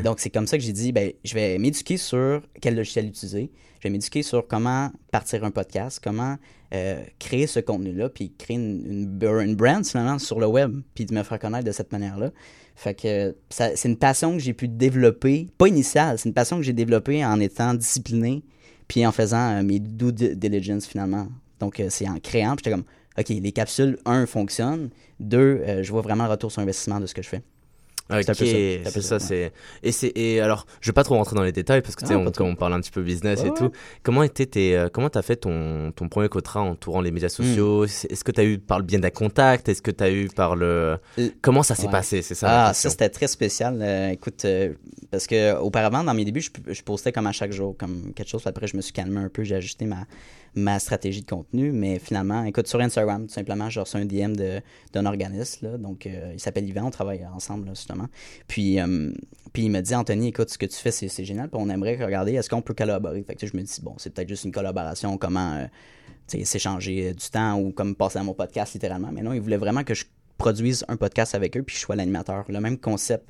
[0.02, 3.52] Donc, c'est comme ça que j'ai dit, ben, je vais m'éduquer sur quel logiciel utiliser.
[3.80, 6.38] Je vais m'éduquer sur comment partir un podcast, comment
[6.74, 8.86] euh, créer ce contenu-là, puis créer une,
[9.22, 12.32] une, une brand, finalement, sur le web, puis de me faire connaître de cette manière-là.
[12.76, 16.56] Fait que ça- c'est une passion que j'ai pu développer, pas initiale, c'est une passion
[16.58, 18.44] que j'ai développée en étant discipliné,
[18.88, 21.28] puis en faisant euh, mes due di- diligence, finalement.
[21.60, 22.86] Donc, euh, c'est en créant, puis j'étais comme,
[23.18, 24.90] OK, les capsules, un, fonctionnent.
[25.20, 27.42] Deux, euh, je vois vraiment le retour sur investissement de ce que je fais.
[28.12, 29.52] Ok, C'est ça, ça, c'est
[29.84, 32.08] et c'est et alors je vais pas trop rentrer dans les détails parce que tu
[32.08, 33.72] sais Ah, on, parle un petit peu business et Ouais, tout.
[34.02, 37.44] Comment était tes euh, comment t'as fait ton ton premier contrat entourant les médias Hmm.
[37.44, 39.70] sociaux C'est- Est-ce que t'as eu par le bien d'un contact?
[39.70, 40.98] Est-ce que t'as eu par le
[41.44, 42.24] comment ça s'est passé?
[42.24, 42.70] C'est ça.
[42.70, 43.78] Ah, ça c'était très spécial.
[43.80, 44.74] Euh, écoute, euh,
[45.12, 48.30] parce que auparavant, dans mes débuts, je, je postais comme à chaque jour, comme quelque
[48.30, 48.42] chose.
[48.42, 50.08] Puis après, je me suis calmé un peu, j'ai ajusté ma,
[50.56, 51.72] ma stratégie de contenu.
[51.72, 54.34] Mais finalement, écoute, sur Instagram, tout simplement, j'ai reçu un DM
[54.94, 55.78] d'un organisme.
[55.78, 58.08] Donc, euh, il s'appelle Yvan, on travaille ensemble, justement.
[58.48, 59.12] Puis, euh,
[59.54, 61.50] puis il me dit, Anthony, écoute, ce que tu fais, c'est génial.
[61.50, 63.24] Puis on aimerait regarder, est-ce qu'on peut collaborer?
[63.24, 65.54] Fait je me dis, bon, c'est peut-être juste une collaboration, comment.
[65.54, 65.66] euh,
[66.44, 69.12] s'échanger du temps ou comme passer à mon podcast littéralement.
[69.12, 70.06] Mais non, il voulait vraiment que je
[70.40, 72.46] produise un podcast avec eux, puis je sois l'animateur.
[72.50, 73.30] Le même concept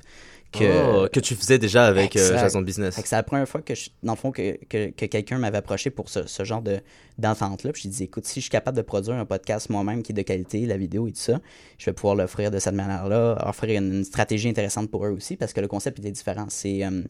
[0.52, 2.38] que, Oh, que tu faisais déjà avec euh.
[2.38, 2.98] Jason Business.
[3.04, 5.90] C'est la première fois que, je- dans le fond, que, que, que quelqu'un m'avait approché
[5.90, 6.80] pour ce, ce genre de,
[7.18, 7.70] d'entente-là.
[7.72, 10.14] Puis j'ai dit, écoute, si je suis capable de produire un podcast moi-même qui est
[10.14, 11.38] de qualité, la vidéo et tout ça,
[11.78, 15.36] je vais pouvoir l'offrir de cette manière-là, offrir une, une stratégie intéressante pour eux aussi,
[15.36, 16.46] parce que le concept était différent.
[16.48, 17.02] C'est, euh,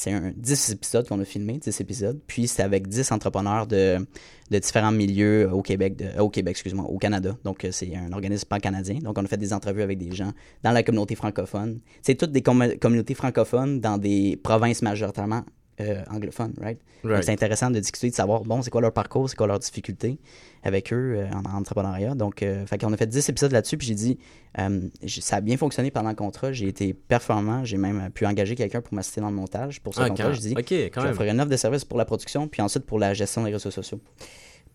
[0.00, 3.98] c'est un 10 épisodes qu'on a filmé, 10 épisodes, puis c'est avec 10 entrepreneurs de,
[4.50, 7.36] de différents milieux au Québec, de, euh, au Québec, excuse-moi, au Canada.
[7.44, 8.98] Donc, euh, c'est un organisme pan-canadien.
[9.00, 11.80] Donc, on a fait des entrevues avec des gens dans la communauté francophone.
[12.02, 15.42] C'est toutes des com- communautés francophones dans des provinces majoritairement
[15.80, 16.78] euh, anglophones, right?
[17.02, 17.24] Donc, Right.
[17.24, 20.18] C'est intéressant de discuter, de savoir, bon, c'est quoi leur parcours, c'est quoi leurs difficultés
[20.62, 22.14] avec eux euh, en, en entrepreneuriat.
[22.14, 24.18] Donc, euh, fait qu'on a fait 10 épisodes là-dessus, puis j'ai dit,
[24.58, 28.54] euh, ça a bien fonctionné pendant le contrat, j'ai été performant, j'ai même pu engager
[28.56, 29.80] quelqu'un pour m'assister dans le montage.
[29.80, 31.84] Pour ce Ah, contrat, quand- j'ai dit, ok, quand je offrir une offre de service
[31.84, 34.00] pour la production, puis ensuite pour la gestion des réseaux sociaux,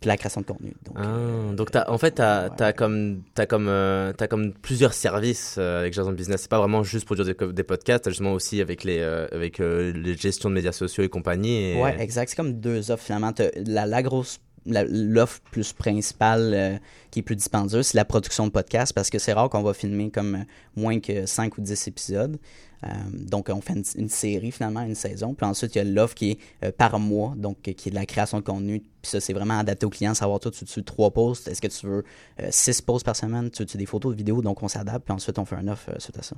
[0.02, 0.74] puis la création de contenu.
[0.86, 2.50] Donc, euh, Ah, donc en fait, ouais.
[2.58, 6.42] t'as comme, t'as comme, euh, comme plusieurs services euh, avec Jason Business.
[6.42, 10.18] C'est pas vraiment juste produire des, des podcasts, t'as justement aussi avec les, avec les
[10.18, 11.72] gestions de médias sociaux et compagnie.
[11.72, 11.82] Et...
[11.82, 12.30] Ouais, exact.
[12.30, 13.32] C'est comme deux offres finalement.
[13.66, 16.78] La, la grosse, l'offre plus principale euh,
[17.16, 19.74] qui est plus dispendieuse, c'est la production de podcast parce que c'est rare qu'on va
[19.74, 20.44] filmer comme euh,
[20.76, 22.38] moins que 5 ou 10 épisodes.
[22.84, 25.34] Euh, donc, on fait une, une série finalement, une saison.
[25.34, 27.96] Puis ensuite, il y a l'offre qui est euh, par mois, donc qui est de
[27.96, 28.82] la création de contenu.
[29.02, 31.68] Puis ça, c'est vraiment adapté au client, savoir toi, tu veux trois posts, est-ce que
[31.68, 32.04] tu veux
[32.50, 35.06] six posts par semaine, tu veux des photos, de vidéos, donc on s'adapte.
[35.06, 36.36] Puis ensuite, on fait un offre suite à ça.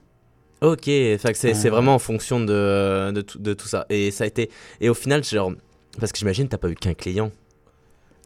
[0.61, 3.87] Ok, c'est, vraiment en fonction de, de, tout, de tout ça.
[3.89, 5.53] Et ça a été, et au final, genre,
[5.99, 7.31] parce que j'imagine t'as pas eu qu'un client.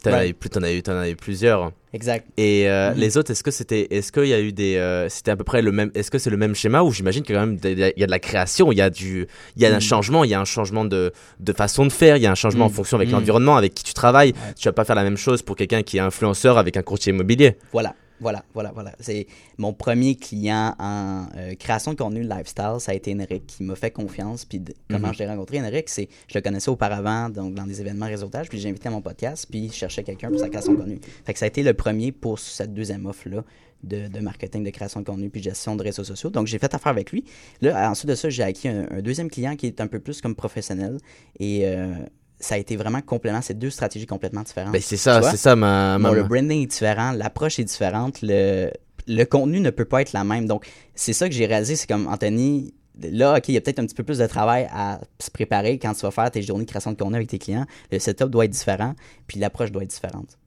[0.03, 0.17] T'en, Ouais.
[0.17, 1.71] as eu, plus- t'en, as eu, t'en as eu plusieurs.
[1.93, 2.25] Exact.
[2.37, 2.97] Et euh, Mhm.
[2.99, 5.43] les autres, est-ce que c'était, est-ce qu'il y a eu des, euh, c'était à peu
[5.43, 7.47] près le même, est-ce que c'est le même schéma ou j'imagine qu'il y a quand
[7.47, 9.27] même, il y a de la création, il y a du,
[9.57, 9.81] il y a un Mhm.
[9.81, 12.35] changement, il y a un changement de, de façon de faire, il y a un
[12.35, 12.73] changement en Mhm.
[12.75, 14.29] fonction avec l'environnement avec qui tu travailles.
[14.31, 14.53] Ouais.
[14.57, 17.13] Tu vas pas faire la même chose pour quelqu'un qui est influenceur avec un courtier
[17.13, 17.57] immobilier.
[17.71, 18.93] Voilà, voilà, voilà, voilà.
[18.99, 23.63] C'est mon premier client en euh, création de contenu lifestyle, ça a été Enric qui
[23.63, 24.45] m'a fait confiance.
[24.45, 25.13] Puis de- comment Mhm.
[25.13, 28.59] je l'ai rencontré, Enric, c'est je le connaissais auparavant, donc dans des événements réseautage, puis
[28.59, 30.99] j'ai invité à mon podcast, puis je cherchais quelqu'un pour sa création de contenu.
[31.25, 33.43] Fait que ça a été le premier pour cette deuxième offre-là.
[33.83, 36.29] De, de marketing, de création de contenu, puis gestion de réseaux sociaux.
[36.29, 37.23] Donc, j'ai fait affaire avec lui.
[37.61, 40.21] Là, ensuite de ça, j'ai acquis un, un deuxième client qui est un peu plus
[40.21, 40.99] comme professionnel.
[41.39, 41.95] Et euh,
[42.41, 43.41] ça a été vraiment complément.
[43.41, 44.73] C'est deux stratégies complètement différentes.
[44.73, 48.19] Ben c'est ça, c'est ça ma, ma- Bon, le branding est différent, l'approche est différente,
[48.21, 48.69] le,
[49.07, 50.45] le contenu ne peut pas être la même.
[50.47, 50.65] Donc,
[50.95, 53.85] c'est ça que j'ai réalisé, c'est comme Anthony, là, OK, il y a peut-être un
[53.85, 56.69] petit peu plus de travail à se préparer quand tu vas faire tes journées de
[56.69, 57.65] création de contenu avec tes clients.
[57.91, 58.95] Le setup doit être différent,
[59.27, 60.37] puis l'approche doit être différente.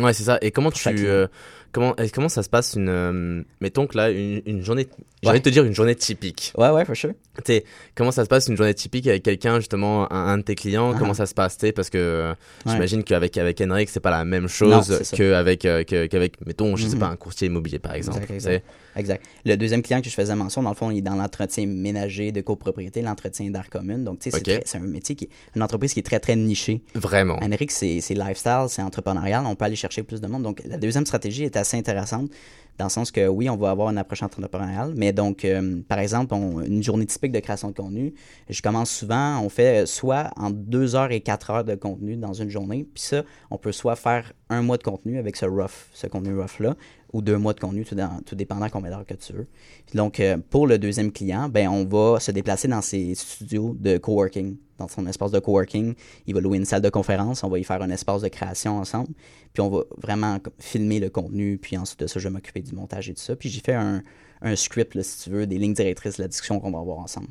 [0.00, 0.38] Ouais, c'est ça.
[0.42, 1.28] Et comment tu, euh,
[1.74, 4.86] comment, comment ça se passe une, euh, mettons que là, une, une journée,
[5.22, 6.52] j'ai envie de te dire une journée typique.
[6.56, 7.12] Ouais, ouais, for sure.
[7.42, 10.54] T'sais, comment ça se passe une journée typique avec quelqu'un, justement, un, un de tes
[10.54, 10.92] clients?
[10.94, 10.98] Ah.
[10.98, 12.30] Comment ça se passe t'sais, Parce que euh,
[12.64, 12.72] Ouais.
[12.72, 15.82] j'imagine qu'avec avec Henrik, c'est pas la même chose qu'avec, euh,
[16.46, 17.00] mettons, je sais Mhm.
[17.00, 18.18] pas, un courtier immobilier, par exemple.
[18.18, 18.64] Exact, exact.
[18.96, 19.24] Exact.
[19.44, 22.30] Le deuxième client que je faisais mention, dans le fond, il est dans l'entretien ménager
[22.30, 24.04] de copropriété, l'entretien d'air commune.
[24.04, 26.80] Donc, tu sais, c'est un métier qui est une entreprise qui est très, très nichée.
[26.94, 27.36] Vraiment.
[27.42, 30.44] Henrik, c'est c'est lifestyle, c'est entrepreneurial, on peut aller chercher plus de monde.
[30.44, 32.30] Donc, la deuxième stratégie est intéressante
[32.78, 35.98] dans le sens que oui, on va avoir une approche entrepreneuriale, mais donc, euh, par
[35.98, 38.14] exemple, une journée typique de création de contenu,
[38.48, 42.32] je commence souvent, on fait soit en deux heures et quatre heures de contenu dans
[42.32, 45.88] une journée, puis ça, on peut soit faire un mois de contenu avec ce rough,
[45.92, 46.74] ce contenu rough-là,
[47.14, 49.46] ou deux mois de contenu, tout, dans- tout dépendant combien d'heures que tu veux.
[49.94, 53.96] Donc, euh, pour le deuxième client, ben, on va se déplacer dans ses studios de
[53.98, 55.94] coworking, dans son espace de coworking.
[56.26, 58.78] Il va louer une salle de conférence, on va y faire un espace de création
[58.78, 59.10] ensemble,
[59.52, 62.74] puis on va vraiment filmer le contenu, puis ensuite de ça, je vais m'occuper du
[62.74, 63.36] montage et tout ça.
[63.36, 64.02] Puis j'ai fait un,
[64.42, 66.98] un script, là, si tu veux, des lignes directrices de la discussion qu'on va avoir
[66.98, 67.28] ensemble.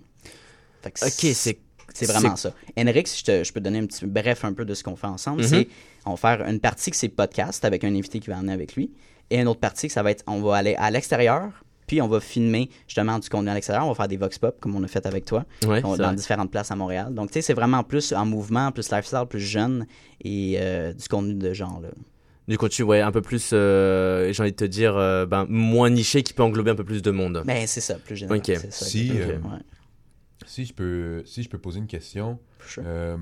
[0.82, 1.60] Fait que Ok, c'est.
[1.94, 2.54] c'est vraiment ça.
[2.78, 4.84] Henrik, si je, te- je peux te donner un petit bref un peu de ce
[4.84, 5.68] qu'on fait ensemble, c'est
[6.06, 8.76] on va faire une partie que c'est podcast avec un invité qui va amener avec
[8.76, 8.92] lui,
[9.34, 11.50] et une autre partie que ça va être on va aller à l'extérieur,
[11.88, 14.58] puis on va filmer justement du contenu à l'extérieur, on va faire des vox pop
[14.60, 16.16] comme on a fait avec toi, Ouais, on- c'est dans vrai.
[16.16, 17.14] différentes places à Montréal.
[17.14, 19.86] Donc tu sais, c'est vraiment plus en mouvement, plus lifestyle, plus jeune
[20.24, 21.90] et euh, du contenu de genre là.
[22.48, 25.90] Du contenu, ouais, un peu plus, euh, j'ai envie de te dire, euh, ben, moins
[25.90, 27.42] niché qui peut englober un peu plus de monde.
[27.46, 28.38] Ben c'est ça, plus général.
[28.40, 28.46] Ok.
[28.48, 29.60] c'est ça, Si, Ouais,
[30.46, 32.84] Si je peux, si je peux poser une question, sure.
[32.86, 33.16] euh,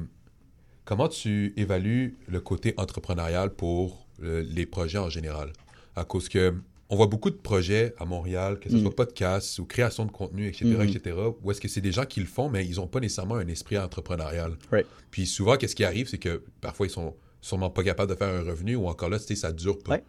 [0.86, 5.54] comment tu évalues le côté entrepreneurial pour euh, les projets en général?
[5.96, 6.54] À cause que
[6.90, 8.82] on voit beaucoup de projets à Montréal, que ce Mm.
[8.82, 10.82] soit podcast ou création de contenu, etc., Mhm.
[10.90, 13.36] etc., où est-ce que c'est des gens qui le font, mais ils n'ont pas nécessairement
[13.36, 14.58] un esprit entrepreneurial.
[14.72, 14.86] Right.
[15.10, 18.28] Puis souvent, qu'est-ce qui arrive, c'est que parfois, ils sont sûrement pas capables de faire
[18.28, 19.94] un revenu ou encore là, tu sais, ça dure pas.
[19.94, 20.04] Ouais.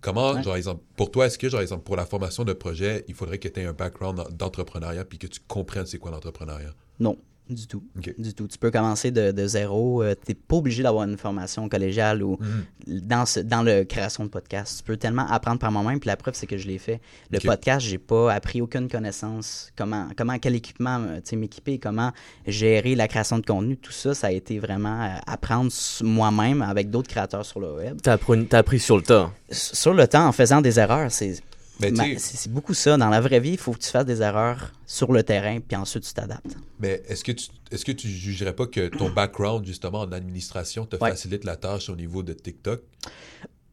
[0.00, 0.42] Comment, Ouais.
[0.44, 3.38] genre, exemple, pour toi, est-ce que, genre, exemple, pour la formation de projet, il faudrait
[3.38, 6.72] que tu aies un background d'entrepreneuriat puis que tu comprennes c'est quoi l'entrepreneuriat?
[7.00, 7.18] Non.
[7.48, 7.82] Du tout.
[8.18, 8.46] Du tout.
[8.48, 10.02] Tu peux commencer de, de zéro.
[10.04, 13.00] Tu n'es pas obligé d'avoir une formation collégiale ou Mhm.
[13.00, 14.78] dans, ce, dans la création de podcast.
[14.78, 15.98] Tu peux tellement apprendre par moi-même.
[16.00, 17.00] Puis la preuve, c'est que je l'ai fait.
[17.30, 17.46] Le Ok.
[17.46, 19.70] podcast, j'ai pas appris aucune connaissance.
[19.76, 22.12] Comment, comment quel équipement euh, tu m'équiper, comment
[22.46, 23.76] gérer la création de contenu.
[23.76, 25.70] Tout ça, ça a été vraiment euh, apprendre
[26.02, 27.98] moi-même avec d'autres créateurs sur le web.
[28.02, 29.30] T'as appris, t'as appris sur le tas.
[29.50, 31.40] S- Sur le temps, en faisant des erreurs, c'est
[31.80, 32.96] Sais- c'est beaucoup ça.
[32.96, 35.76] Dans la vraie vie, il faut que tu fasses des erreurs sur le terrain, puis
[35.76, 36.56] ensuite tu t'adaptes.
[36.80, 40.86] Mais est-ce que tu est-ce que tu jugerais pas que ton background justement en administration
[40.86, 41.10] te Ouais.
[41.10, 42.80] facilite la tâche au niveau de TikTok?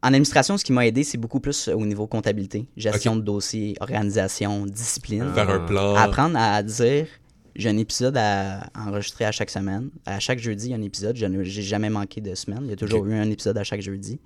[0.02, 3.74] En administration, ce qui m'a aidé, c'est beaucoup plus au niveau comptabilité, gestion de dossiers,
[3.80, 5.32] organisation, discipline.
[5.34, 5.94] Faire un plan.
[5.96, 7.06] Apprendre à dire
[7.56, 9.88] j'ai un épisode à enregistrer à chaque semaine.
[10.04, 11.16] À chaque jeudi, il y a un épisode.
[11.16, 12.60] Je n'ai jamais manqué de semaine.
[12.64, 14.20] Il y a toujours eu un épisode à chaque jeudi.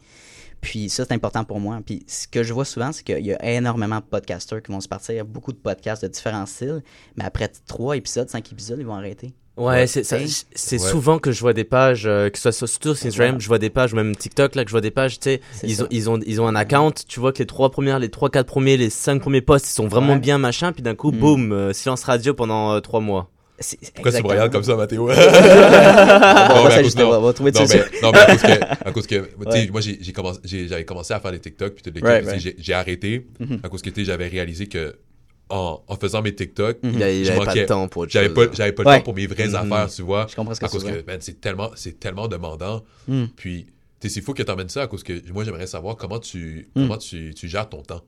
[0.61, 1.81] Puis ça, c'est important pour moi.
[1.85, 4.81] Puis ce que je vois souvent, c'est qu'il y a énormément de podcasters qui vont
[4.81, 6.83] se partir, beaucoup de podcasts de différents styles,
[7.17, 9.33] mais après trois épisodes, cinq épisodes, ils vont arrêter.
[9.57, 10.79] Ouais, c'est Ouais.
[10.79, 13.47] souvent que je vois des pages, euh, que ce soit sur, surtout sur Instagram, je
[13.47, 15.77] vois des pages, ou même TikTok, là, que je vois des pages, tu sais, ils
[15.77, 15.85] ça.
[15.85, 18.31] ont, ils, ont, ils ont un account, tu vois que les trois premières, les trois,
[18.31, 20.19] quatre premiers, les cinq premiers posts, ils sont vraiment Ouais.
[20.19, 21.19] bien, machin, puis d'un coup, Mm.
[21.19, 23.31] boum, euh, silence radio pendant euh, trois mois.
[23.95, 25.03] Pourquoi tu me regardes comme ça, Mathéo?
[25.11, 27.77] On Non, va s'ajuster, on trouver non, dessus.
[27.79, 29.69] mais, non, mais à cause que, à cause que tu sais, Ouais.
[29.71, 32.55] moi, j'ai, commencé, j'avais commencé à faire des TikTok, puis tout Right, right.
[32.59, 33.61] j'ai, arrêté Mhm.
[33.63, 34.97] à cause que tu j'avais réalisé que
[35.51, 36.93] en, en faisant mes TikTok, Mhm.
[36.99, 38.97] Je avait pas le temps pour j'avais pas, j'avais pas le Ouais.
[38.99, 39.55] temps pour mes vraies Mhm.
[39.57, 40.27] affaires, tu vois.
[40.31, 42.83] Je comprends ce que À tu cause veux que, man, c'est tellement, c'est tellement demandant.
[43.09, 43.25] Mm.
[43.37, 43.67] Puis,
[44.01, 46.69] tu sais, c'est fou que t'emmènes ça à cause que moi, j'aimerais savoir comment tu,
[46.77, 46.83] Mm.
[46.83, 48.01] comment tu, tu gères ton temps.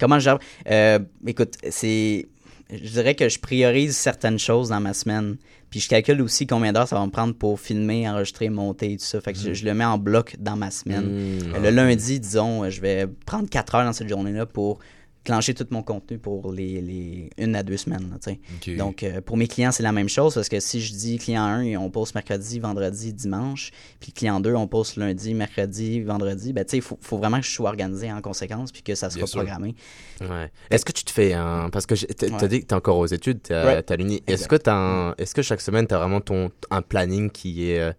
[0.00, 0.38] Comment je gère?
[0.70, 2.26] Euh, écoute, c'est.
[2.70, 5.36] Je dirais que je priorise certaines choses dans ma semaine.
[5.70, 8.96] Puis je calcule aussi combien d'heures ça va me prendre pour filmer, enregistrer, monter et
[8.96, 9.20] tout ça.
[9.20, 11.04] Fait que je, je le mets en bloc dans ma semaine.
[11.04, 11.54] Mm.
[11.54, 14.78] Euh, Le lundi, disons, euh, je vais prendre 4 heures dans cette journée-là pour
[15.26, 18.08] clencher tout mon contenu pour les, les une à deux semaines.
[18.10, 18.76] là, tu.
[18.76, 21.42] Donc, euh, pour mes clients, c'est la même chose parce que si je dis client
[21.44, 26.64] 1, on poste mercredi, vendredi, dimanche, puis client 2, on poste lundi, mercredi, vendredi, ben,
[26.64, 29.24] tu il faut, faut vraiment que je sois organisé en conséquence puis que ça soit
[29.24, 29.74] Bien programmé.
[30.20, 30.50] Ouais.
[30.70, 31.68] Est-ce que tu te fais un.
[31.70, 32.48] Parce que t'as Ouais.
[32.48, 34.22] dit que t'es encore aux études, à l'uni.
[34.26, 35.14] Est-ce que, t'as un...
[35.18, 36.50] Est-ce que chaque semaine, t'as vraiment ton...
[36.70, 37.92] un planning qui est, euh,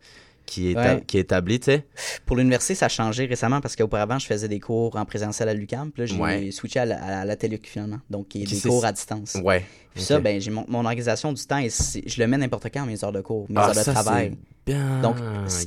[0.48, 1.04] qui est, Ouais.
[1.06, 1.86] qui est établi, tu sais
[2.26, 5.92] Pour l'université, ça a changé récemment parce qu'auparavant, je faisais des cours en présentiel à.
[5.92, 6.50] Puis là, j'ai Ouais.
[6.52, 8.00] switché à la, à la TELUC finalement.
[8.10, 9.38] Donc, qui est des cours à distance.
[9.44, 9.64] Ouais.
[9.94, 12.86] Puis ça, ben, j'ai mon, mon organisation du temps, et je le mets n'importe quand,
[12.86, 14.36] mes heures de cours, mes Ah, heures de ça, travail.
[14.66, 15.02] Bien.
[15.02, 15.18] Donc,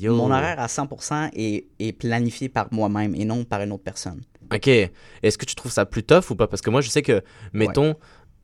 [0.00, 0.14] yo.
[0.16, 4.20] mon horaire à 100% est, est planifié par moi-même et non par une autre personne.
[4.52, 4.66] Ok.
[4.68, 6.46] Est-ce que tu trouves ça plus tough ou pas?
[6.48, 7.94] Parce que moi, je sais que, mettons,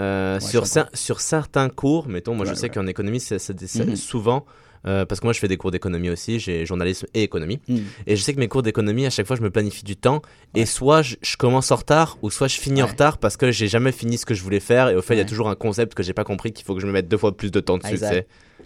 [0.03, 2.69] euh, Ouais, sur, sur certains cours, mettons, moi, je sais ouais.
[2.71, 3.97] qu'en économie, c'est c'est Mhm.
[3.97, 4.45] souvent.
[4.87, 7.61] Euh, parce que moi, je fais des cours d'économie aussi, j'ai journalisme et économie.
[7.69, 7.79] Hmm.
[8.07, 10.23] Et je sais que mes cours d'économie, à chaque fois, je me planifie du temps.
[10.55, 13.51] Et soit je, je commence en retard, ou soit je finis en retard parce que
[13.51, 14.89] j'ai jamais fini ce que je voulais faire.
[14.89, 16.75] Et au fait, il y a toujours un concept que j'ai pas compris qu'il faut
[16.75, 17.99] que je me mette deux fois plus de temps dessus.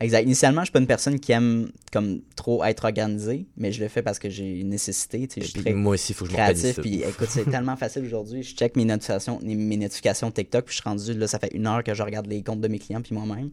[0.01, 0.23] Exact.
[0.25, 3.89] Initialement, je suis pas une personne qui aime comme trop être organisée, mais je le
[3.89, 5.29] fais parce que j'ai une nécessité.
[5.29, 6.81] tu sais, Et Je suis très moi aussi, il faut que je créatif.
[6.81, 8.43] Puis écoute, c'est tellement facile aujourd'hui.
[8.43, 11.67] Je check mes notifications, mes notifications TikTok, puis je suis rendu là, ça fait une
[11.67, 13.51] heure que je regarde les comptes de mes clients puis moi-même.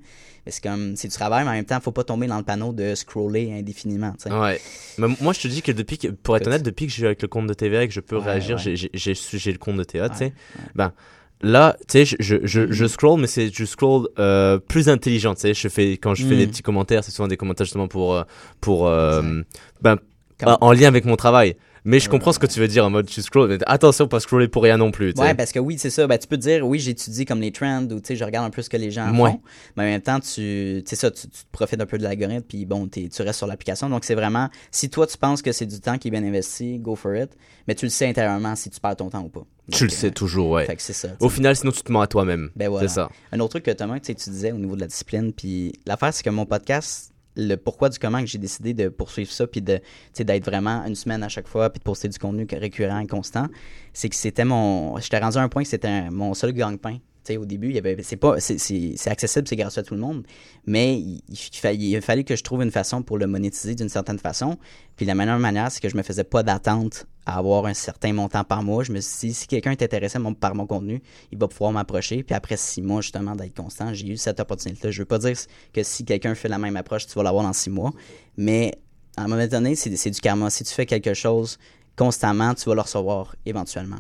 [0.48, 2.72] C'est comme c'est du travail, mais en même temps, faut pas tomber dans le panneau
[2.72, 4.14] de scroller indéfiniment.
[4.14, 4.32] tu sais.
[4.32, 4.62] Ouais.
[4.98, 7.06] Mais moi, je te dis que depuis que, pour être honnête, depuis que je suis
[7.06, 8.76] avec le compte de TVA et que je peux Ouais, réagir, ouais.
[8.94, 10.34] j'ai- le compte de TVA, tu sais.
[10.76, 10.94] Ben,
[11.41, 15.36] là, tu sais, je, je, je, je scroll, mais c'est, je scroll euh, plus intelligent,
[15.36, 15.54] tu sais.
[15.54, 16.38] Je fais, quand je fais Mm.
[16.39, 18.23] des petits commentaires, c'est souvent des commentaires justement pour, euh,
[18.62, 19.41] pour, euh,
[19.82, 19.97] ben,
[20.45, 21.56] en lien avec mon travail.
[21.89, 24.19] Mais je comprends ce que tu veux dire en mode tu scroll, mais attention, pas
[24.19, 25.28] scroller pour rien non plus, tu sais.
[25.30, 26.06] Ouais, parce que oui, c'est ça.
[26.06, 28.45] Ben, tu peux te dire, oui, j'étudie comme les trends ou tu sais, je regarde
[28.45, 29.32] un peu ce que les gens Ouais.
[29.32, 29.41] font.
[29.78, 32.65] Mais en même temps, tu, ça, tu, tu te profites un peu de l'algorithme, puis
[32.65, 33.89] bon, t'es- tu restes sur l'application.
[33.89, 36.78] Donc, c'est vraiment, si toi, tu penses que c'est du temps qui est bien investi,
[36.78, 37.30] go for it.
[37.69, 39.45] Mais tu le sais intérieurement si tu perds ton temps ou pas.
[39.71, 40.65] tu le sais euh, toujours, ouais.
[40.65, 41.10] Fait que c'est ça.
[41.21, 42.50] Au final, sinon tu te mens à toi-même.
[42.58, 42.88] Ben voilà.
[42.89, 43.10] C'est ça.
[43.32, 46.23] Un autre truc que Thomas, tu disais au niveau de la discipline, puis l'affaire, c'est
[46.23, 49.80] que mon podcast, le pourquoi du comment que j'ai décidé de poursuivre ça, puis de,
[50.17, 53.47] d'être vraiment une semaine à chaque fois, puis de poster du contenu récurrent et constant,
[53.93, 54.97] c'est que c'était mon.
[54.97, 56.54] J'étais rendu à un point que c'était mon seul.
[56.54, 57.02] Tu sais,
[57.36, 60.24] au début, il y avait, c'est pas, accessible, c'est gratuit à tout le monde,
[60.66, 63.90] mais il, il, fa- il fallait que je trouve une façon pour le monétiser d'une
[63.90, 64.58] certaine façon.
[64.96, 68.13] Puis la meilleure manière, c'est que je me faisais pas d'attente à avoir un certain
[68.13, 68.84] montant par mois.
[68.84, 71.72] Je me suis dit, si quelqu'un est intéressé mon- par mon contenu, il va pouvoir
[71.74, 72.24] m'approcher.
[72.24, 74.92] Puis après six mois, justement, d'être constant, j'ai eu cette opportunité-là.
[74.92, 75.36] Je veux pas dire
[75.74, 77.92] que si quelqu'un fait la même approche, tu vas l'avoir dans six mois,
[78.38, 78.74] mais
[79.18, 80.50] à un moment donné, c'est, du karma.
[80.50, 81.58] Si tu fais quelque chose
[81.96, 83.98] constamment, tu vas le recevoir éventuellement.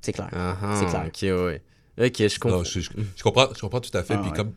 [0.00, 0.28] C'est clair.
[0.32, 1.10] Ah, ah, C'est clair.
[1.44, 1.62] Ouais.
[2.00, 2.58] Ok, je comprends.
[2.58, 4.14] Non, je, je- je comprends, je comprends tout à fait.
[4.14, 4.36] Ah, Puis ouais.
[4.36, 4.52] comme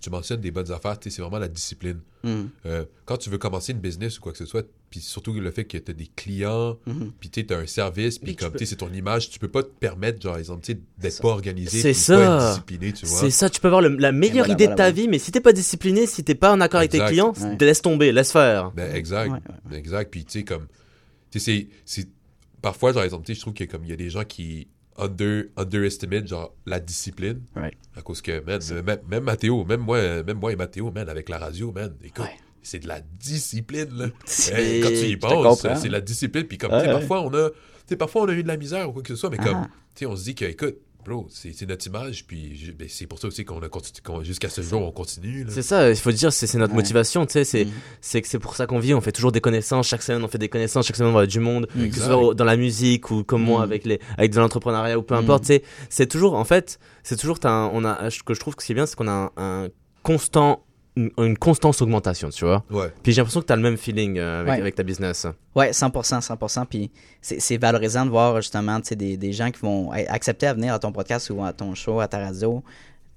[0.00, 1.98] tu mentionnes des bonnes affaires, tu sais, c'est vraiment la discipline.
[2.24, 2.48] Mhm.
[2.64, 5.50] Euh, quand tu veux commencer une business ou quoi que ce soit, puis surtout le
[5.50, 7.12] fait que tu as des clients, Mhm.
[7.20, 9.48] puis tu as un service, puis comme peux- tu sais, c'est ton image, tu peux
[9.48, 12.16] pas te permettre, genre, exemple, tu sais, d'être pas organisé, C'est ça.
[12.16, 13.20] pas discipliné, tu vois.
[13.20, 15.02] C'est ça, tu peux avoir le- la meilleure voilà, idée voilà, de ta voilà.
[15.02, 17.56] vie, mais si t'es pas discipliné, si t'es pas en accord avec tes clients, Ouais.
[17.60, 18.70] laisse tomber, laisse faire.
[18.70, 19.30] Ben, exact.
[19.30, 20.10] Ouais, Exact.
[20.10, 20.68] Puis, tu sais, comme.
[21.30, 22.08] Tu sais, c'est- c'est.
[22.62, 24.08] Parfois, genre, exemple, tu sais, je trouve qu'il y a comme il y a des
[24.08, 24.68] gens qui
[25.02, 27.40] under, underestimate, genre, la discipline.
[27.56, 27.74] Right.
[27.96, 31.28] À cause que, man, même, même Mathéo, même moi, même moi et Mathéo, man, avec
[31.28, 32.24] la radio, man, écoute.
[32.24, 32.36] Ouais.
[32.64, 34.06] C'est de la discipline, là.
[34.56, 36.44] Hey, quand tu y penses, c'est de la discipline.
[36.46, 36.98] Puis comme, Ouais, tu sais, ouais.
[37.00, 37.56] parfois, on a, tu
[37.88, 39.56] sais, parfois, on a eu de la misère ou quoi que ce soit, mais comme,
[39.64, 39.68] Ah.
[39.94, 42.86] tu sais, on se dit que, écoute, bro, c'est c'est notre image, puis je- ben,
[42.88, 45.50] c'est pour ça aussi qu'on a continu- qu'on- jusqu'à ce jour, on continue, là.
[45.52, 46.78] C'est ça, il faut dire, c'est c'est notre Ouais.
[46.80, 47.66] motivation, tu sais, c'est
[48.00, 50.28] c'est que c'est pour ça qu'on vit, on fait toujours des connaissances, chaque semaine on
[50.28, 53.10] fait des connaissances, chaque semaine on voit du monde, que ce soit dans la musique
[53.10, 53.64] ou comme moi Mhm.
[53.64, 57.16] avec les avec de l'entrepreneuriat ou peu importe, tu sais, c'est toujours en fait, c'est
[57.16, 59.64] toujours un- on a ce que je trouve que c'est bien, c'est qu'on a un,
[59.64, 59.68] un
[60.02, 60.64] constant
[60.96, 62.64] une, une constante augmentation, tu vois.
[62.70, 62.92] Ouais.
[63.02, 64.60] Puis j'ai l'impression que t'as le même feeling euh, avec, Ouais.
[64.60, 65.26] avec ta business.
[65.54, 66.66] Ouais, 100%, 100%.
[66.66, 70.54] Puis c'est c'est valorisant de voir justement tu des, des gens qui vont accepter à
[70.54, 72.62] venir à ton podcast ou à ton show, à ta radio,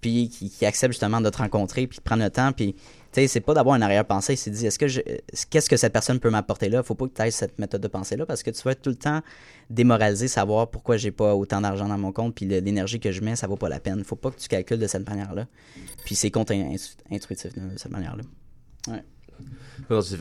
[0.01, 2.51] puis qui, qui acceptent justement de te rencontrer, puis de prendre le temps.
[2.53, 2.79] Puis tu
[3.27, 5.01] c'est pas d'avoir une arrière-pensée, c'est de dire est-ce que je,
[5.49, 6.83] qu'est-ce que cette personne peut m'apporter là?
[6.83, 8.81] Faut pas que tu aies cette méthode de pensée là parce que tu vas être
[8.81, 9.21] tout le temps
[9.69, 13.35] démoralisé, savoir pourquoi j'ai pas autant d'argent dans mon compte, puis l'énergie que je mets,
[13.35, 14.03] ça vaut pas la peine.
[14.03, 15.47] Faut pas que tu calcules de cette manière-là.
[16.03, 18.23] Puis c'est contre-intuitif de cette manière-là.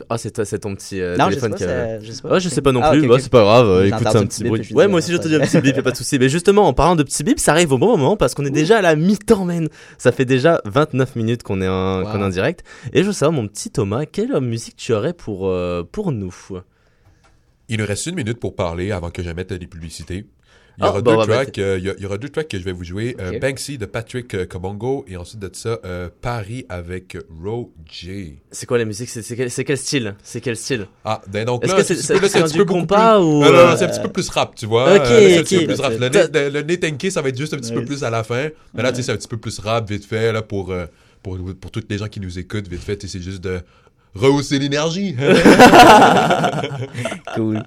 [0.09, 1.67] Ah, c'est toi- c'est ton petit euh, Non, je sais téléphone pas, qui a-
[1.99, 2.29] c'est- je sais pas.
[2.33, 3.99] Ouais, je sais pas non Ah, plus, ok, Bah, c'est pas grave, euh, J'ai écoute,
[4.03, 4.59] c'est entendu un un petit bruit.
[4.59, 5.81] bip, je Ouais, dis, moi aussi j'ai ah, entendu un pas- petit bip, y a
[5.81, 6.19] pas de souci.
[6.19, 8.51] Mais justement, en parlant de petit bip, ça arrive au bon moment parce qu'on est
[8.51, 9.67] déjà à la mi-temps, man.
[9.97, 12.11] Ça fait déjà 29 minutes qu'on est, en, Wow.
[12.11, 12.63] qu'on est en direct.
[12.93, 16.35] Et je veux savoir, mon petit Thomas, quelle musique tu aurais pour, euh, pour nous?
[17.67, 20.27] Il nous reste une minute pour parler avant que je mette les publicités.
[20.77, 22.05] Il y, Ah, aura bon, deux on va tracks, euh, il, y a- il y
[22.05, 23.15] aura deux tracks que je vais vous jouer.
[23.21, 23.39] Euh.
[23.39, 28.39] Banksy de Patrick euh, Kabongo et ensuite de ça, euh, Paris avec Ro J.
[28.51, 29.07] C'est quoi la musique?
[29.07, 30.15] C'est quel, style?
[30.21, 30.87] C'est quel style?
[31.05, 31.93] Ah, ben donc là, c'est
[32.37, 33.25] un petit peu compas plus...
[33.25, 34.95] ou Non, non, euh, non, c'est un petit peu plus rap, tu vois.
[34.95, 35.93] Ok, Euh, là, un petit peu plus rap.
[35.97, 38.49] Le, nez- le, ça va être juste un petit peu plus à la fin.
[38.73, 40.85] Mais là, tu sais, c'est un petit peu plus rap, vite fait, là, pour, euh,
[41.23, 43.61] pour, pour toutes les gens qui nous écoutent, vite fait, c'est juste de
[44.15, 45.15] rehausser l'énergie.
[47.35, 47.63] Cool.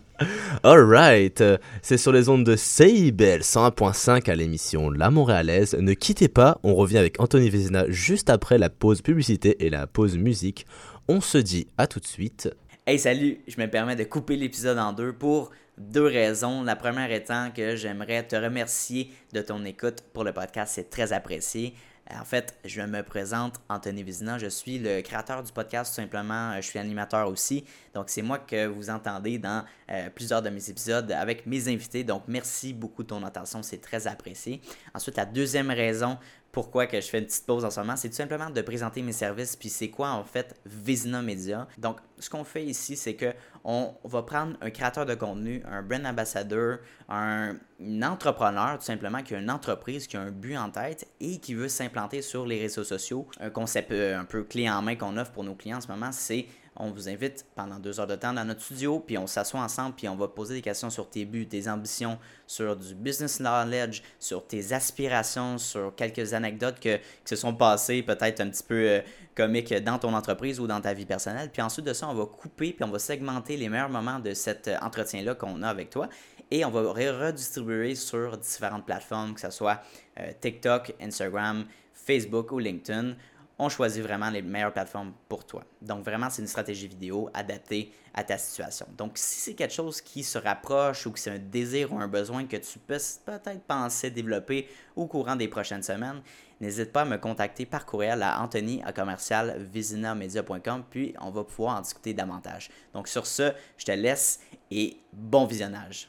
[0.63, 1.45] Alright,
[1.83, 5.75] c'est sur les ondes de CIBL 101.5 à l'émission La Montréalaise.
[5.79, 9.87] Ne quittez pas, on revient avec Anthony Vézina juste après la pause publicité et la
[9.87, 10.67] pause musique.
[11.07, 12.49] On se dit à tout de suite.
[12.87, 13.41] Hey, salut!
[13.47, 16.63] Je me permets de couper l'épisode en deux pour deux raisons.
[16.63, 21.13] La première étant que j'aimerais te remercier de ton écoute pour le podcast, c'est très
[21.13, 21.75] apprécié.
[22.11, 26.55] En fait, je me présente Anthony Vizina, je suis le créateur du podcast, tout simplement,
[26.57, 27.64] je suis animateur aussi.
[27.92, 32.05] Donc, c'est moi que vous entendez dans euh, plusieurs de mes épisodes avec mes invités.
[32.05, 34.62] Donc, merci beaucoup de ton attention, c'est très apprécié.
[34.94, 36.16] Ensuite, la deuxième raison
[36.51, 39.03] pourquoi que je fais une petite pause en ce moment, c'est tout simplement de présenter
[39.03, 41.68] mes services, puis c'est quoi en fait Vizina Media.
[41.77, 43.33] Donc, ce qu'on fait ici, c'est que
[43.71, 46.79] on va prendre un créateur de contenu, un brand ambassadeur,
[47.11, 47.57] un,
[48.03, 51.53] entrepreneur tout simplement qui a une entreprise, qui a un but en tête et qui
[51.53, 53.29] veut s'implanter sur les réseaux sociaux.
[53.41, 55.89] Un concept euh, un peu clé en main qu'on offre pour nos clients en ce
[55.89, 56.47] moment, c'est
[56.81, 59.97] on vous invite pendant deux heures de temps dans notre studio, puis on s'assoit ensemble,
[59.97, 64.03] puis on va poser des questions sur tes buts, tes ambitions, sur du business knowledge,
[64.21, 68.89] sur tes aspirations, sur quelques anecdotes que, qui se sont passées, peut-être un petit peu
[68.89, 69.01] euh,
[69.35, 71.51] comiques dans ton entreprise ou dans ta vie personnelle.
[71.53, 74.33] Puis ensuite de ça, on va couper, puis on va segmenter les meilleurs moments de
[74.35, 76.09] cet euh, entretien-là qu'on a avec toi.
[76.51, 79.83] Et on va re- redistribuer sur différentes plateformes, que ce soit
[80.18, 83.14] euh, TikTok, Instagram, Facebook ou LinkedIn
[83.59, 85.64] on choisit vraiment les meilleures plateformes pour toi.
[85.83, 88.87] Donc vraiment, c'est une stratégie vidéo adaptée à ta situation.
[88.97, 92.09] Donc si c'est quelque chose qui se rapproche ou que c'est un désir ou un
[92.09, 96.23] besoin que tu peux peut-être penser développer au courant des prochaines semaines,
[96.61, 99.68] n'hésite pas à me contacter par courriel à anthony à commercial
[100.90, 102.71] puis on va pouvoir en discuter davantage.
[102.92, 104.40] Donc sur ce, je te laisse
[104.71, 106.09] et bon visionnage.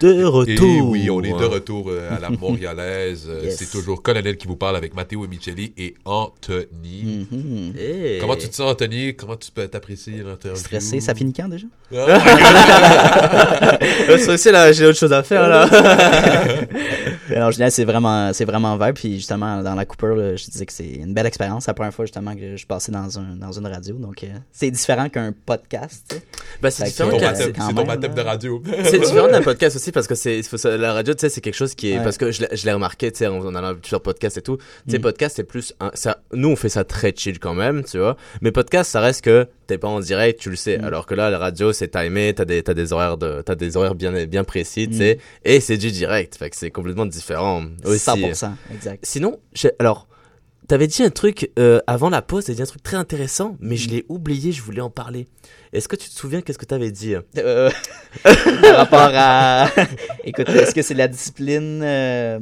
[0.00, 0.66] De retour.
[0.66, 3.26] Et oui, on est de retour euh, à la Montréalaise.
[3.28, 3.56] Euh, Yes.
[3.58, 7.26] C'est toujours Colonel qui vous parle avec Matteo Micheli et Anthony.
[7.30, 7.72] Mhm.
[7.78, 8.18] Hey.
[8.20, 9.14] Comment tu te sens, Anthony?
[9.14, 10.58] Comment tu peux t'apprécier l'interview?
[10.58, 11.66] Stressé, ça finit quand déjà?
[11.96, 13.78] Ah,
[14.08, 15.68] Euh, ça aussi, là, j'ai autre chose à faire, là.
[17.34, 18.94] Alors, génial, c'est vraiment, c'est vraiment vibe.
[18.94, 21.64] Puis justement, dans la Cooper, là, je disais que c'est une belle expérience.
[21.64, 23.96] C'est la première fois justement que je passais dans, un, dans une radio.
[23.96, 26.20] Donc, euh, c'est différent qu'un podcast.
[26.62, 28.62] bah, c'est différent c'est ton baptême de radio.
[28.84, 31.54] C'est différent d'un podcast aussi parce que c'est ça- la radio tu sais c'est quelque
[31.54, 32.04] chose qui est Ouais.
[32.04, 34.38] parce que je l'ai- je l'ai remarqué tu sais en en allant à plusieurs podcasts
[34.38, 35.02] et tout tu sais Mm.
[35.02, 38.16] podcast c'est plus un- ça nous on fait ça très chill quand même tu vois
[38.40, 40.84] mais podcast ça reste que t'es pas en direct tu le sais Mm.
[40.84, 43.76] alors que là la radio c'est timé t'as des t'as des horaires de t'as des
[43.76, 44.98] horaires bien bien précis tu Mm.
[44.98, 49.04] sais et c'est du direct fait que c'est complètement différent aussi 100%, exact.
[49.04, 49.38] sinon
[49.78, 50.08] alors
[50.68, 53.76] t'avais dit un truc euh, avant la pause, t'avais dit un truc très intéressant, mais
[53.76, 55.26] je l'ai oublié, je voulais en parler.
[55.72, 57.70] Est-ce que tu te souviens qu'est-ce que t'avais dit Euh,
[58.22, 59.68] par rapport à.
[60.24, 62.38] Écoute, est-ce que c'est la discipline euh,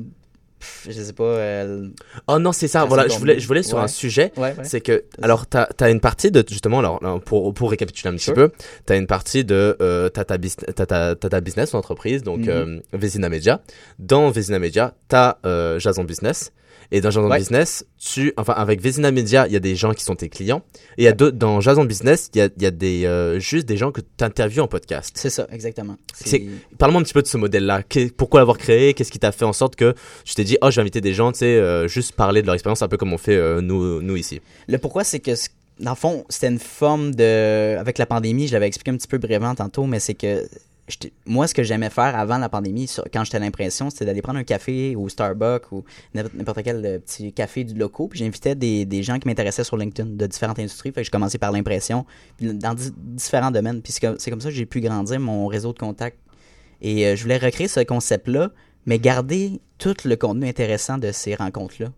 [0.58, 1.24] pff, Je sais pas.
[1.24, 1.88] euh,
[2.28, 3.84] Oh non, c'est ça, voilà, je voulais, je voulais sur Ouais.
[3.84, 4.32] un sujet.
[4.36, 4.64] Ouais, ouais.
[4.64, 8.32] C'est que, alors, t'as as une partie de, justement, alors, pour, pour récapituler un petit
[8.32, 8.50] peu,
[8.86, 9.76] t'as une partie de,
[10.12, 12.48] t'as ta, ta business, ton entreprise, donc Mhm.
[12.48, 13.60] euh, Vezina Media.
[13.98, 15.36] Dans Vezina Media, t'as
[15.78, 16.52] Jason Business.
[16.90, 17.38] Et dans Jason Ouais.
[17.38, 20.62] Business, tu, enfin, avec Vezina Media, il y a des gens qui sont tes clients.
[20.98, 23.76] Et y a dans Jason Business, il y a, y a des, euh, juste des
[23.76, 25.12] gens que t'interviews en podcast.
[25.16, 25.96] C'est ça, exactement.
[26.78, 27.82] Parle-moi un petit peu de ce modèle-là.
[28.16, 28.94] Pourquoi l'avoir créé?
[28.94, 29.94] Qu'est-ce qui t'a fait en sorte que
[30.24, 32.46] tu t'es dit, oh, je vais inviter des gens, tu sais, euh, juste parler de
[32.46, 34.40] leur expérience, un peu comme on fait euh, nous, nous ici?
[34.68, 35.32] Le pourquoi, c'est que,
[35.80, 37.76] dans le fond, c'était une forme de.
[37.78, 40.46] Avec la pandémie, je l'avais expliqué un petit peu brièvement tantôt, mais c'est que.
[41.24, 44.38] Moi, ce que j'aimais faire avant la pandémie, quand j'étais à l'impression, c'était d'aller prendre
[44.38, 48.08] un café au Starbucks ou n'importe quel euh, petit café du loco.
[48.08, 50.92] Puis j'invitais des, des gens qui m'intéressaient sur LinkedIn de différentes industries.
[50.92, 52.04] Fait que j'ai commencé par l'impression,
[52.40, 53.80] dans di- différents domaines.
[53.80, 56.18] Puis c'est comme, comme ça que j'ai pu grandir mon réseau de contacts.
[56.82, 58.50] Et euh, je voulais recréer ce concept-là,
[58.84, 61.92] mais garder tout le contenu intéressant de ces rencontres-là.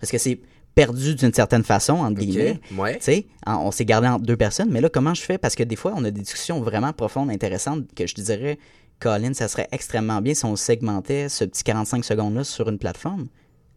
[0.00, 0.40] Parce que c'est
[0.74, 2.60] perdu d'une certaine façon, entre guillemets.
[2.76, 2.96] Ouais.
[2.98, 5.38] Tu sais, en- on s'est gardé entre deux personnes, mais là, comment je fais?
[5.38, 8.58] Parce que des fois, on a des discussions vraiment profondes, intéressantes, que je te dirais,
[9.00, 13.26] Colin, ça serait extrêmement bien si on segmentait ce petit 45 secondes-là sur une plateforme.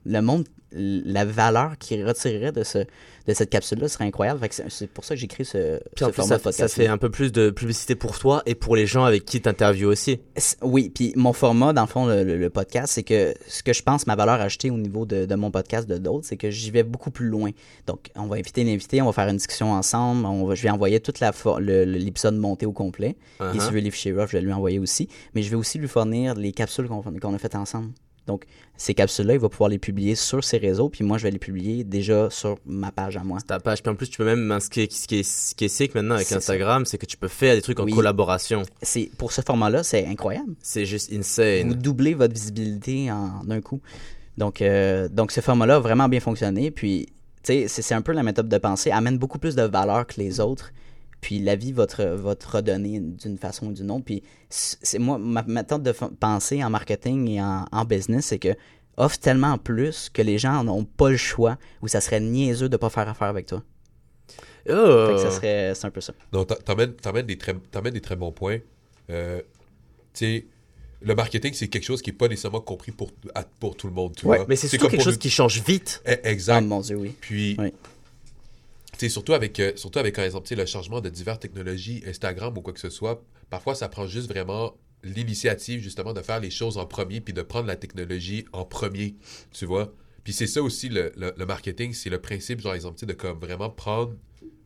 [0.05, 0.45] Le monde,
[0.77, 4.45] la valeur qu'il retirerait de, ce, de cette capsule-là serait incroyable.
[4.67, 6.57] C'est- pour ça que j'ai créé ce, ce plus, format ça, podcast.
[6.59, 9.41] ça fait un peu plus de publicité pour toi et pour les gens avec qui
[9.41, 10.19] t'interviews aussi.
[10.35, 13.63] S- Oui, puis mon format, dans le fond, le, le- le podcast, c'est que ce
[13.63, 16.37] que je pense, ma valeur ajoutée au niveau de, de mon podcast de d'autres, c'est
[16.37, 17.51] que j'y vais beaucoup plus loin.
[17.87, 20.69] Donc, on va inviter l'invité, on va faire une discussion ensemble, on va, je vais
[20.71, 23.15] envoyer toute la l'épisode monté au complet.
[23.39, 23.53] Et Uh-huh.
[23.61, 25.07] si je veux les fichiers rough, je vais lui envoyer aussi.
[25.33, 27.91] Mais je vais aussi lui fournir les capsules qu'on qu'on a faites ensemble.
[28.27, 31.31] Donc, ces capsules-là, il va pouvoir les publier sur ses réseaux, puis moi, je vais
[31.31, 33.37] les publier déjà sur ma page à moi.
[33.45, 33.83] Ta page.
[33.83, 35.69] Puis en plus, tu peux même, ce qui est, ce qui est, ce qui est
[35.69, 36.31] sick maintenant avec.
[36.31, 37.93] Instagram, c'est que tu peux faire des trucs en Oui.
[37.93, 38.63] collaboration.
[38.81, 40.53] C'est Pour ce format-là, c'est incroyable.
[40.61, 41.73] C'est juste vous insane.
[41.75, 43.79] doublez votre visibilité en un coup.
[44.37, 46.71] Donc, euh, donc ce format-là a vraiment bien fonctionné.
[46.71, 47.05] Puis,
[47.43, 48.91] tu sais, c'est c'est un peu la méthode de pensée.
[48.91, 50.71] Amène beaucoup plus de valeur que les autres.
[51.25, 54.05] Puis la vie va te, va te redonner d'une façon ou d'une autre.
[54.05, 58.49] Puis c'est moi, ma méthode de penser en marketing et en, en business, c'est que
[58.95, 62.77] offre tellement plus que les gens n'ont pas le choix ou ça serait niaiseux de
[62.77, 63.63] pas faire affaire avec toi.
[64.69, 65.07] Oh.
[65.07, 66.13] Fait que ça serait, c'est un peu ça.
[66.31, 68.59] Non, t'amènes des très, t'amènes des très bons points.
[69.09, 69.41] Euh,
[70.13, 70.45] tu sais,
[71.01, 73.93] le marketing, c'est quelque chose qui n'est pas nécessairement compris pour, à- pour tout le
[73.93, 74.45] monde, tu Ouais, vois.
[74.47, 76.03] Mais c'est surtout quelque chose nous- qui change vite.
[76.05, 76.61] Eh, Exact.
[76.61, 77.15] mon dieu, oui.
[77.19, 77.73] Puis, Oui.
[78.97, 82.57] Tu sais, surtout avec, euh, surtout avec, par exemple, le changement de diverses technologies, Instagram
[82.57, 86.49] ou quoi que ce soit, parfois, ça prend juste vraiment l'initiative, justement, de faire les
[86.49, 89.15] choses en premier, puis de prendre la technologie en premier,
[89.51, 89.93] tu vois?
[90.23, 93.39] Puis c'est ça aussi, le, le- le marketing, c'est le principe, genre, exemple, de comme
[93.39, 94.13] vraiment prendre...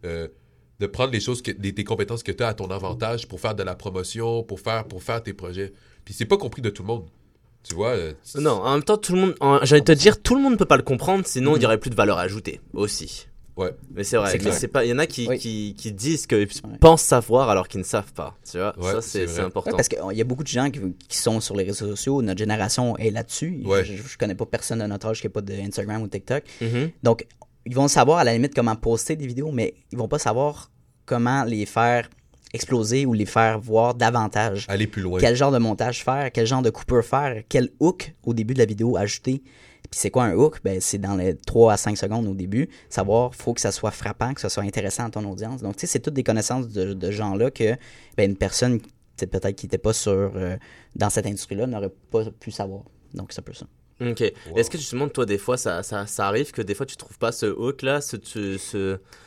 [0.06, 0.28] euh,
[0.80, 3.42] de prendre les choses, que, les, tes compétences que tu as à ton avantage pour
[3.42, 5.74] faire de la promotion, pour faire, pour faire tes projets.
[6.06, 7.06] Puis c'est pas compris de tout le monde.
[7.68, 7.90] Tu vois?
[7.90, 10.58] euh, Non, en même temps, tout le monde, j'allais te dire, tout le monde ne
[10.58, 13.28] peut pas le comprendre, sinon il n'y aurait plus de valeur ajoutée aussi.
[13.60, 13.72] Ouais.
[13.94, 15.38] Mais c'est vrai, mais c'est pas, il y en a qui, Oui.
[15.38, 16.48] qui, qui disent que
[16.80, 18.36] pensent savoir alors qu'ils ne savent pas.
[18.50, 19.72] Tu vois, Ouais, ça c'est important.
[19.72, 22.22] Ouais, parce qu'il y a beaucoup de gens qui, qui sont sur les réseaux sociaux.
[22.22, 23.62] Notre génération est là-dessus.
[23.66, 23.84] Ouais.
[23.84, 26.44] Je, je connais pas personne de notre âge qui n'a pas d'Instagram ou TikTok.
[26.62, 26.92] Mhm.
[27.04, 27.26] Donc,
[27.66, 30.72] ils vont savoir à la limite comment poster des vidéos, mais ils vont pas savoir
[31.06, 32.10] comment les faire
[32.54, 34.66] exploser ou les faire voir davantage.
[34.70, 35.20] Aller plus loin.
[35.20, 38.60] Quel genre de montage faire, quel genre de coupure faire, quel hook au début de
[38.60, 39.44] la vidéo ajouter.
[39.90, 40.60] Puis c'est quoi un hook?
[40.64, 42.70] Ben, c'est dans les 3 à 5 secondes au début.
[42.90, 45.62] Savoir, faut que ça soit frappant, que ça soit intéressant à ton audience.
[45.62, 47.76] Donc, tu sais, c'est toutes des connaissances de, de gens-là que
[48.16, 48.80] ben, une personne,
[49.18, 50.58] peut-être qui n'était pas sur, euh,
[50.96, 52.84] dans cette industrie-là, n'aurait pas pu savoir.
[53.14, 53.66] Donc, c'est un peu ça.
[54.02, 54.22] Ok.
[54.56, 57.18] Est-ce que justement, toi, des fois, ça, ça, ça arrive que des fois tu trouves
[57.18, 58.58] pas ce hook là, ce, ce,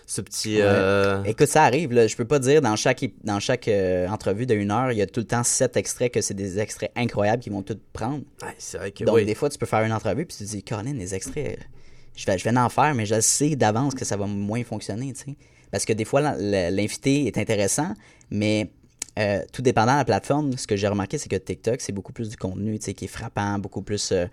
[0.06, 0.56] ce, petit.
[0.56, 0.62] Ouais.
[0.64, 1.92] euh, Écoute, ça arrive.
[1.92, 2.06] Là.
[2.06, 5.02] Je peux pas dire dans chaque, dans chaque euh, entrevue de une heure, il y
[5.02, 8.22] a tout le temps sept extraits que c'est des extraits incroyables qui vont tout prendre.
[8.42, 9.24] ouais, c'est vrai que Donc, oui.
[9.26, 11.62] des fois, tu peux faire une entrevue puis tu te dis, Colin, les extraits, euh,
[12.16, 15.12] je vais, je vais en faire, mais je sais d'avance que ça va moins fonctionner.
[15.12, 15.36] tu sais.
[15.70, 17.94] Parce que des fois, l'invité est intéressant,
[18.30, 18.70] mais
[19.18, 22.12] euh, tout dépendant de la plateforme, ce que j'ai remarqué, c'est que TikTok, c'est beaucoup
[22.12, 24.12] plus du contenu qui est frappant, beaucoup plus.
[24.12, 24.26] euh,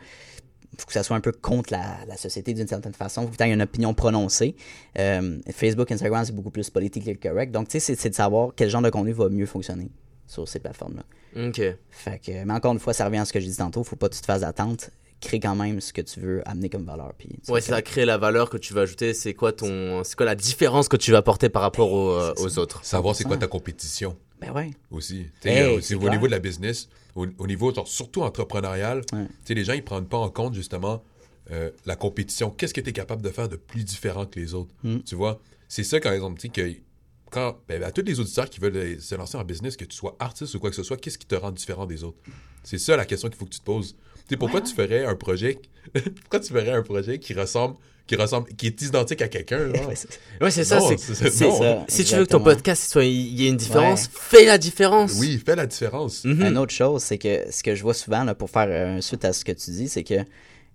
[0.78, 3.24] faut que ça soit un peu contre la, la société d'une certaine façon.
[3.24, 4.56] Faut que tu aies une opinion prononcée.
[4.98, 7.52] Euh, Facebook, Instagram, c'est beaucoup plus politically correct.
[7.52, 9.90] Donc, tu sais, c'est- c'est de savoir quel genre de contenu va mieux fonctionner
[10.28, 11.04] sur ces plateformes-là.
[11.48, 11.62] Ok.
[11.90, 13.84] Fait que, mais encore une fois, ça revient à ce que j'ai dit tantôt.
[13.84, 14.92] Faut pas que tu te fasses d'attente.
[15.22, 17.14] Crée quand même ce que tu veux amener comme valeur.
[17.18, 19.14] Puis, tu Ouais, c'est ça, créer la valeur que tu vas ajouter.
[19.14, 22.34] C'est quoi ton, c'est quoi la différence que tu vas apporter par rapport aux, euh,
[22.38, 22.86] c'est aux autres?
[22.86, 23.40] Savoir c'est quoi 100%.
[23.40, 24.72] ta compétition Ben ouais.
[24.92, 25.26] aussi.
[25.42, 26.12] Tu sais, Hey, euh, c'est au clair.
[26.14, 29.26] niveau de la business, au, au niveau genre, surtout entrepreneurial, Ouais.
[29.28, 31.04] tu sais, les gens ils prennent pas en compte justement
[31.52, 32.50] euh, la compétition.
[32.52, 34.74] Qu'est-ce que tu es capable de faire de plus différent que les autres?
[34.84, 35.00] Mm.
[35.00, 35.40] Tu vois?
[35.68, 36.72] C'est ça, par exemple, que
[37.32, 39.96] quand, ben, à tous les auditeurs qui veulent euh, se lancer en business, que tu
[39.98, 42.18] sois artiste ou quoi que ce soit, qu'est-ce qui te rend différent des autres?
[42.64, 43.96] C'est ça la question qu'il faut que tu te poses.
[44.30, 45.60] Tu sais, pourquoi tu ferais un projet,
[46.22, 47.76] pourquoi tu ferais un projet qui ressemble,
[48.06, 49.70] qui ressemble, qui est identique à quelqu'un?
[49.72, 50.80] Ouais, c'est- ça.
[50.80, 50.98] C'est-
[51.88, 55.14] Si tu veux que ton podcast, soit, il y ait une différence, fais la différence.
[55.20, 56.24] Oui, fais la différence.
[56.26, 56.44] Mhm.
[56.46, 59.02] Une autre chose, c'est que ce que je vois souvent, là, pour faire euh, un
[59.02, 60.14] suite à ce que tu dis, c'est que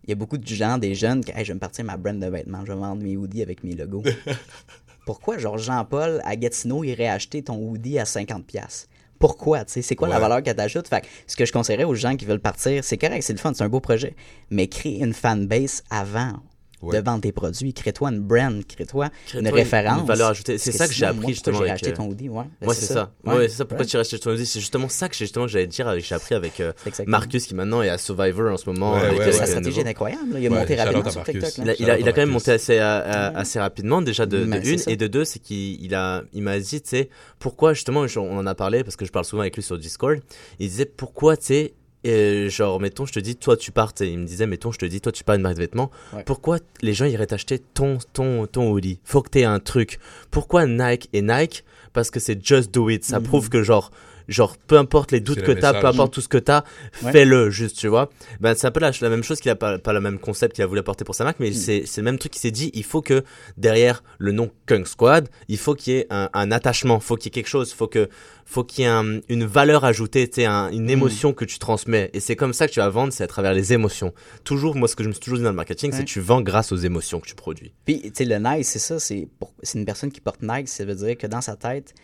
[0.07, 1.97] il y a beaucoup de gens, des jeunes, qui Hey, je vais me partir ma
[1.97, 4.03] brand de vêtements, je vais vendre mes hoodies avec mes logos.
[5.07, 8.87] Pourquoi, genre, Jean-Paul, à Gatineau, irait acheter ton hoodie à 50$?
[9.25, 9.81] Pourquoi, tu sais?
[9.81, 10.87] C'est quoi la valeur que t'ajoutes?
[10.87, 13.39] Fait que ce que je conseillerais aux gens qui veulent partir, c'est correct, c'est le
[13.39, 14.15] fun, c'est un beau projet,
[14.51, 16.35] mais crée une fanbase avant
[16.85, 17.01] Ouais.
[17.01, 17.73] de vendre tes produits.
[17.73, 20.01] Crée-toi une brand, crée-toi une référence.
[20.01, 20.59] une valeur ajoutée.
[20.59, 22.45] C'est ça que j'ai appris, moi, pourquoi justement, avec, acheter euh, ton hoodie, ouais.
[22.61, 23.13] Ben, Ouais, c'est ça.
[23.25, 23.65] Ouais, c'est ça.
[23.65, 23.91] Pourquoi Ouais.
[23.91, 26.61] tu restes chez toi C'est justement ça que justement j'allais dire avec j'ai appris avec
[26.61, 26.73] euh.
[27.07, 28.95] Marcus qui maintenant est à Survivor en ce moment.
[28.95, 29.33] Ouais, avec, ouais, euh.
[29.33, 30.33] Sa stratégie est incroyable.
[30.35, 30.41] là.
[30.41, 31.25] Il a Ouais, monté rapidement sur.
[31.25, 31.57] TikTok.
[31.65, 31.75] là.
[31.79, 34.55] Il a, quand même monté assez, assez rapidement déjà de, une
[34.89, 37.09] et de deux c'est qu'il il a il m'a dit tu sais
[37.39, 40.19] pourquoi justement on en a parlé parce que je parle souvent avec lui sur Discord
[40.59, 41.75] il disait pourquoi tu sais
[42.07, 44.79] euh, genre mettons je te dis toi tu pars sais, il me disait mettons je
[44.79, 45.91] te dis toi tu pars une marque de vêtements.
[46.13, 46.23] Ouais.
[46.25, 49.01] pourquoi les gens iraient t'acheter ton ton ton hoodie?
[49.05, 49.99] Faut que t'aies un truc.
[50.31, 51.65] Pourquoi Nike et Nike?
[51.93, 53.05] Parce que c'est just do it.
[53.05, 53.27] Ça Mhm.
[53.27, 53.91] prouve que genre
[54.29, 56.63] genre peu importe les doutes C'est que le t'as peu importe tout ce que t'as
[57.03, 57.13] Ouais.
[57.13, 58.11] fais-le juste tu vois
[58.41, 60.55] ben c'est un peu la, la même chose qu'il a pas, pas le même concept
[60.55, 61.55] qu'il a voulu apporter pour sa marque mais Mm.
[61.55, 63.23] c'est c'est le même truc qu'il s'est dit il faut que
[63.57, 67.27] derrière le nom Kung Squad il faut qu'il y ait un, un attachement faut qu'il
[67.27, 68.09] y ait quelque chose faut que
[68.47, 72.11] faut qu'il y ait un- une valeur ajoutée tu un- une émotion que tu transmets
[72.13, 74.13] et c'est comme ça que tu vas vendre c'est à travers les émotions
[74.45, 76.05] toujours moi ce que je me suis toujours dit dans le marketing c'est Ouais.
[76.05, 78.79] que tu vends grâce aux émotions que tu produis Puis, tu sais, le Nike, c'est
[78.79, 78.99] ça.
[78.99, 80.69] C'est pour- c'est une personne qui porte Nike.
[80.69, 81.95] Ça veut dire que dans sa tête,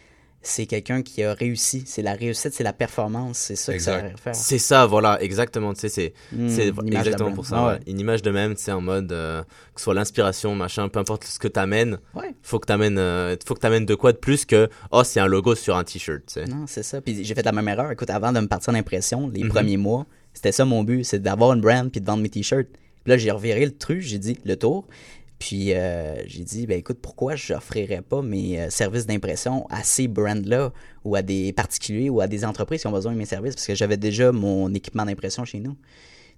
[0.43, 1.82] c'est quelqu'un qui a réussi.
[1.86, 3.36] C'est la réussite, c'est la performance.
[3.38, 4.34] C'est ça que ça faire.
[4.34, 6.49] c'est ça voilà exactement tu sais c'est Hmm,
[6.93, 7.78] exactement pour ça Ah ouais.
[7.86, 9.43] une image de même c'est en mode euh,
[9.74, 12.34] que ce soit l'inspiration machin peu importe ce que t'amènes Ouais.
[12.43, 15.26] faut que t'amènes euh, faut que t'amènes de quoi de plus que oh c'est un
[15.26, 17.01] logo sur un t-shirt tu sais Non, c'est ça.
[17.03, 17.91] Puis j'ai fait la même erreur.
[17.93, 19.49] Écoute, avant de me partir d'impression, les Mhm.
[19.51, 22.68] premiers mois, c'était ça mon but, c'est d'avoir une brand puis de vendre mes t-shirts.
[23.03, 24.86] Puis là, j'ai reviré le truc, j'ai dit le tour.
[25.41, 30.07] Puis euh, j'ai dit, ben écoute, pourquoi j'offrirais pas mes euh, services d'impression à ces
[30.07, 30.70] brands-là
[31.03, 33.55] ou à des particuliers ou à des entreprises qui ont besoin de mes services?
[33.55, 35.76] Parce que j'avais déjà mon équipement d'impression chez nous.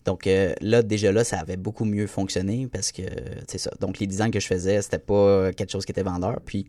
[0.05, 3.03] Donc euh, là, déjà là, ça avait beaucoup mieux fonctionné parce que,
[3.48, 3.72] c'est ça.
[3.80, 6.40] Donc les designs que je faisais, c'était pas quelque chose qui était vendeur.
[6.46, 6.68] Puis,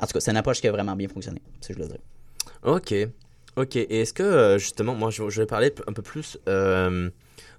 [0.00, 2.00] en tout cas, c'est une approche qui a vraiment bien fonctionné, si je le dirais.
[2.62, 2.94] Ok,
[3.56, 3.76] ok.
[3.76, 6.38] Et est-ce que justement, moi je, je vais parler un peu plus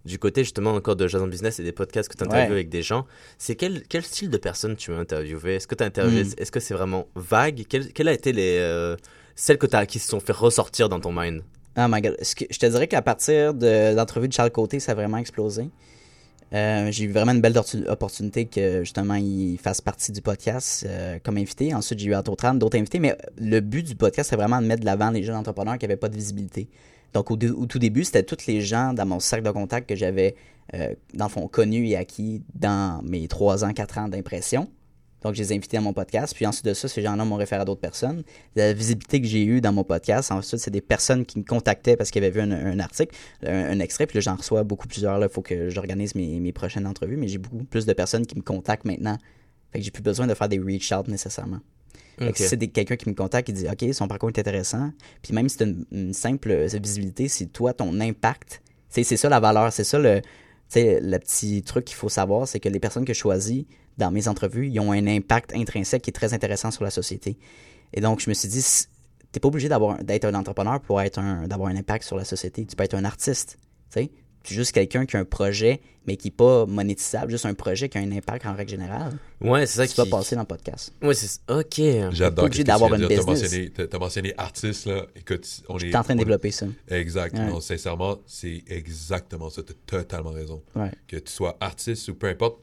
[0.05, 2.53] du côté justement encore de Jason Business et des podcasts que tu interviews Ouais.
[2.53, 3.05] avec des gens.
[3.37, 5.55] C'est quel, quel style de personne tu veux interviewer?
[5.55, 6.33] Est-ce que tu interviewé Hmm.
[6.37, 7.63] Est-ce que c'est vraiment vague?
[7.67, 8.95] Quel, quel a été les euh,
[9.35, 11.41] celles que as, qui se sont fait ressortir dans ton mind?
[11.77, 12.17] Oh my god.
[12.17, 15.69] Que- je te dirais qu'à partir de l'entrevue de Charles Côté, ça a vraiment explosé.
[16.51, 20.83] Euh, j'ai eu vraiment une belle ortu- opportunité que justement il fasse partie du podcast
[20.89, 21.75] euh, comme invité.
[21.75, 24.81] Ensuite, j'ai eu Autotran, d'autres invités, mais le but du podcast, c'est vraiment de mettre
[24.81, 26.67] de l'avant les jeunes entrepreneurs qui n'avaient pas de visibilité.
[27.13, 29.95] Donc, au, au tout début, c'était tous les gens dans mon cercle de contact que
[29.95, 30.35] j'avais,
[30.73, 34.69] euh, dans le fond, connus et acquis dans mes 3 ans, 4 ans d'impression.
[35.21, 36.33] Donc, je les ai invités à mon podcast.
[36.33, 38.23] Puis ensuite de ça, ces gens-là m'ont référé à d'autres personnes.
[38.55, 41.97] La visibilité que j'ai eue dans mon podcast, ensuite, c'est des personnes qui me contactaient
[41.97, 43.13] parce qu'ils avaient vu un, article,
[43.45, 44.07] un, extrait.
[44.07, 45.21] Puis là, j'en reçois beaucoup plusieurs.
[45.21, 47.17] Il faut que j'organise mes, mes prochaines entrevues.
[47.17, 49.17] Mais j'ai beaucoup plus de personnes qui me contactent maintenant.
[49.71, 51.59] Fait que j'ai plus besoin de faire des reach-out nécessairement.
[52.19, 52.37] Fait que Ok.
[52.37, 54.91] si c'est quelqu'un qui me contacte qui dit OK, son parcours est intéressant,
[55.21, 59.39] puis même si c'est une, une simple visibilité, c'est toi, ton impact, c'est ça la
[59.39, 60.21] valeur, c'est ça le,
[60.75, 63.65] le petit truc qu'il faut savoir, c'est que les personnes que je choisis
[63.97, 67.37] dans mes entrevues, ils ont un impact intrinsèque qui est très intéressant sur la société.
[67.93, 68.85] Et donc, je me suis dit, si-
[69.31, 69.69] t'es pas obligé
[70.01, 72.65] d'être un entrepreneur pour être un, d'avoir un impact sur la société.
[72.65, 73.57] Tu peux être un artiste,
[73.91, 74.07] tu sais.
[74.07, 77.53] Tu es juste quelqu'un qui a un projet, mais qui n'est pas monétisable, juste un
[77.53, 79.17] projet qui a un impact en règle générale.
[79.41, 80.09] Ouais, c'est ça Tu vas qui.
[80.09, 80.93] passer dans le podcast.
[81.01, 82.11] Ouais, c'est ok.
[82.13, 83.25] J'adore obligé que d'avoir tu une business.
[83.25, 85.05] mentionné, t'as- t'as mentionné artiste, là.
[85.15, 85.95] Écoute, on Je est.
[85.95, 86.65] en train de développer ça.
[86.87, 87.37] Exact.
[87.37, 87.45] Ouais.
[87.47, 89.61] Non, sincèrement, c'est exactement ça.
[89.63, 90.61] T'as totalement raison.
[90.75, 90.91] Ouais.
[91.07, 92.59] Que tu sois artiste ou peu importe,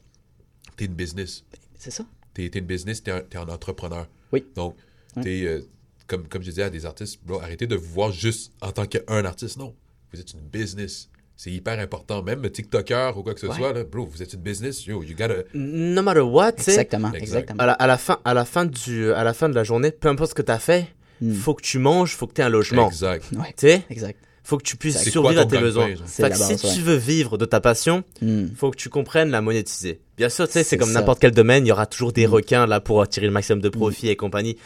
[0.75, 1.43] t'es une business.
[1.77, 2.05] C'est ça.
[2.33, 4.07] T'es t'es une business, t'es un, t'es un entrepreneur.
[4.33, 4.45] Oui.
[4.55, 4.75] Donc,
[5.15, 5.23] Ouais.
[5.23, 5.61] t'es, euh,
[6.05, 8.85] comme, comme je disais à des artistes, bro, arrêtez de vous voir juste en tant
[8.85, 9.57] qu'un artiste.
[9.57, 9.73] Non,
[10.13, 11.09] vous êtes une business.
[11.39, 12.23] C'est hyper important.
[12.23, 13.55] Même TikToker ou quoi que ce Ouais.
[13.55, 14.85] soit, là, bro, vous êtes une business.
[14.87, 15.35] Yo, you gotta.
[15.53, 16.71] No matter what, tu sais.
[16.71, 17.21] Exactement, Exact.
[17.23, 17.59] exactement.
[17.63, 19.91] À la, à la fin, à la fin du, à la fin de la journée,
[19.91, 20.87] peu importe ce que t'as fait,
[21.21, 21.33] Hmm.
[21.33, 22.87] faut que tu manges, faut que t'aies un logement.
[22.89, 23.25] Exact.
[23.33, 24.19] Ouais, Tu sais, exact.
[24.43, 25.87] faut que tu puisses C'est survivre quoi à tes besoins.
[26.05, 26.73] Fait que base, si ouais.
[26.75, 28.47] tu veux vivre de ta passion, Hmm.
[28.55, 29.99] faut que tu comprennes la monétiser.
[30.17, 30.99] Bien sûr, tu sais, c'est C'est comme ça.
[30.99, 32.31] n'importe quel domaine, il y aura toujours des Mm.
[32.31, 34.57] requins là pour tirer le maximum de profit et compagnie.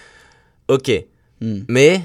[0.69, 0.89] Ok,
[1.41, 1.59] Hmm.
[1.67, 2.01] mais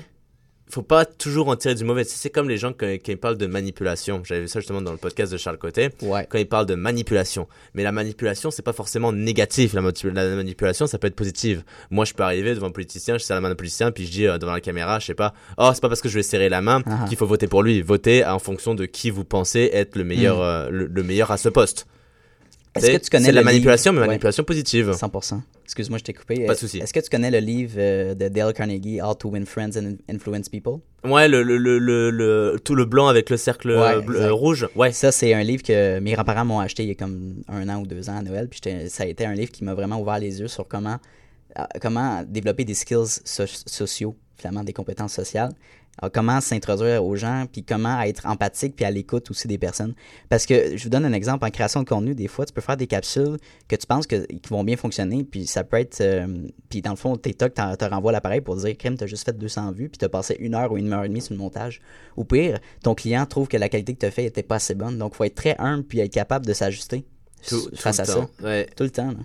[0.69, 2.05] faut pas toujours en tirer du mauvais.
[2.05, 4.23] C'est comme les gens quand, quand ils parlent de manipulation.
[4.25, 5.91] J'avais vu ça justement dans le podcast de Charles Côté.
[6.03, 6.27] Ouais.
[6.29, 7.47] Quand ils parlent de manipulation.
[7.75, 9.75] Mais la manipulation, c'est pas forcément négatif.
[9.75, 11.63] La, manipulation, ça peut être positive.
[11.91, 14.11] Moi, je peux arriver devant un politicien, je serre la main d'un politicien, puis je
[14.11, 16.23] dis euh, devant la caméra, je sais pas, oh, c'est pas parce que je vais
[16.23, 17.05] serrer la main Ah.
[17.09, 17.81] qu'il faut voter pour lui.
[17.83, 20.41] Votez en fonction de qui vous pensez être le meilleur, Mm.
[20.43, 21.87] euh, le, le meilleur à ce poste.
[22.77, 24.13] Est-ce C'est- que tu connais C'est la manipulation, livre- mais Ouais.
[24.13, 24.93] manipulation positive.
[24.93, 25.43] 100%.
[25.65, 26.47] Excuse-moi, je t'ai coupé.
[26.47, 26.79] Pas de souci.
[26.79, 29.97] Est-ce que tu connais le livre euh, de Dale Carnegie, How to Win Friends and
[30.09, 30.79] Influence People?
[31.05, 34.69] Ouais, le, le, le, tout le blanc avec le cercle Ouais, euh, bleu- euh, rouge.
[34.77, 34.93] Ouais.
[34.93, 37.81] Ça, c'est un livre que mes grands-parents m'ont acheté il y a comme un an
[37.81, 38.49] ou deux ans à Noël.
[38.49, 40.99] Puis ça a été un livre qui m'a vraiment ouvert les yeux sur comment,
[41.81, 45.53] comment développer des skills so- sociaux, finalement, des compétences sociales.
[45.99, 49.95] Alors, comment s'introduire aux gens, puis comment être empathique, puis à l'écoute aussi des personnes.
[50.29, 52.61] Parce que je vous donne un exemple, en création de contenu, des fois, tu peux
[52.61, 56.01] faire des capsules que tu penses que, qui vont bien fonctionner, puis ça peut être...
[56.03, 56.27] euh,
[56.69, 59.37] puis dans le fond, TikTok t'en- te renvoie l'appareil pour dire, Crème, t'as juste fait
[59.37, 61.81] 200 vues, puis t'as passé une heure ou une heure et demie sur le montage.
[62.17, 64.75] Ou pire, ton client trouve que la qualité que tu as fait était pas assez
[64.75, 64.99] bonne.
[64.99, 67.07] Donc, il faut être très humble, puis être capable de s'ajuster
[67.75, 68.29] face tout à ça.
[68.43, 68.67] Ouais.
[68.77, 69.13] Tout le temps.
[69.13, 69.19] là.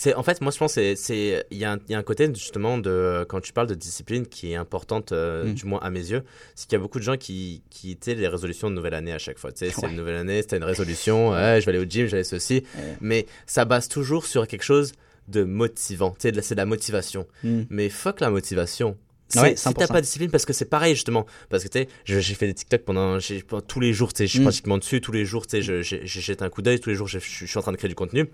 [0.00, 2.04] C'est en fait moi je pense c'est c'est il y, a un- y a un
[2.04, 5.54] côté justement de quand tu parles de discipline qui est importante euh, Mm.
[5.54, 6.22] du moins à mes yeux
[6.54, 9.12] c'est qu'il y a beaucoup de gens qui qui sais les résolutions de nouvelle année
[9.12, 11.70] à chaque fois tu sais c'est une nouvelle année c'était une résolution ouais, je vais
[11.76, 12.96] aller au gym aller ceci Ouais.
[13.00, 14.92] mais ça base toujours sur quelque chose
[15.26, 17.62] de motivant tu sais c'est de la motivation Mm.
[17.68, 18.96] mais fuck la motivation
[19.36, 19.88] Ouais, si t'as 100%.
[19.88, 22.54] pas de discipline, parce que c'est pareil justement, parce que tu sais, j'ai fait des
[22.54, 23.18] TikTok pendant,
[23.66, 24.44] tous les jours, tu sais, je suis Mm.
[24.44, 27.08] pratiquement dessus, tous les jours, tu sais, je- jeté un coup d'œil, tous les jours,
[27.08, 28.26] je suis en train de créer du contenu,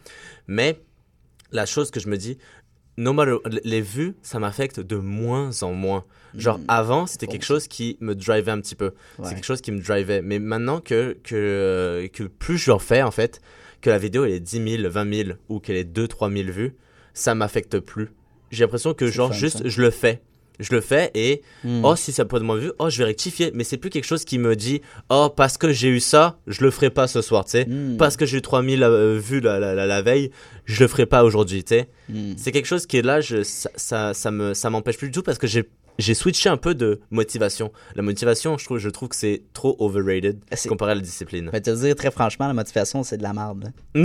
[0.47, 0.79] mais
[1.55, 2.36] la chose que je me dis,
[2.98, 6.05] no matter- les vues, ça m'affecte de moins en moins.
[6.36, 6.64] Genre Mm.
[6.68, 8.92] avant, c'était quelque chose qui me drivait un petit peu.
[9.18, 9.28] Ouais.
[9.28, 10.20] C'est quelque chose qui me drivait.
[10.20, 13.40] Mais maintenant que, que, euh, que plus je fais, en fait,
[13.80, 16.50] que la vidéo elle est 10 000, 20 000 ou qu'elle est 2 3 000
[16.50, 16.74] vues,
[17.14, 18.11] ça m'affecte plus.
[18.50, 19.68] J'ai l'impression que genre fun, juste ça.
[19.68, 20.22] je le fais.
[20.61, 21.84] Je le fais et Mm.
[21.84, 23.50] oh si ça peut être moins vu, oh je vais rectifier.
[23.55, 24.80] Mais c'est plus quelque chose qui me dit
[25.11, 27.64] oh parce que j'ai eu ça, je le ferai pas ce soir, tu sais.
[27.66, 27.96] Mm.
[27.96, 30.30] Parce que j'ai eu 3000 euh, vues la, la, la, la veille,
[30.64, 31.88] je le ferai pas aujourd'hui, tu sais.
[32.09, 32.34] Mm.
[32.36, 35.12] C'est quelque chose qui est là, je, ça, ça, ça me, ça m'empêche plus du
[35.12, 35.64] tout parce que j'ai,
[35.99, 37.70] j'ai switché un peu de motivation.
[37.95, 41.47] La motivation, je trouve, je trouve que c'est trop overrated C'est- comparé à la discipline.
[41.47, 43.72] Je vais te dire très franchement, la motivation, c'est de la merde.
[43.95, 44.01] je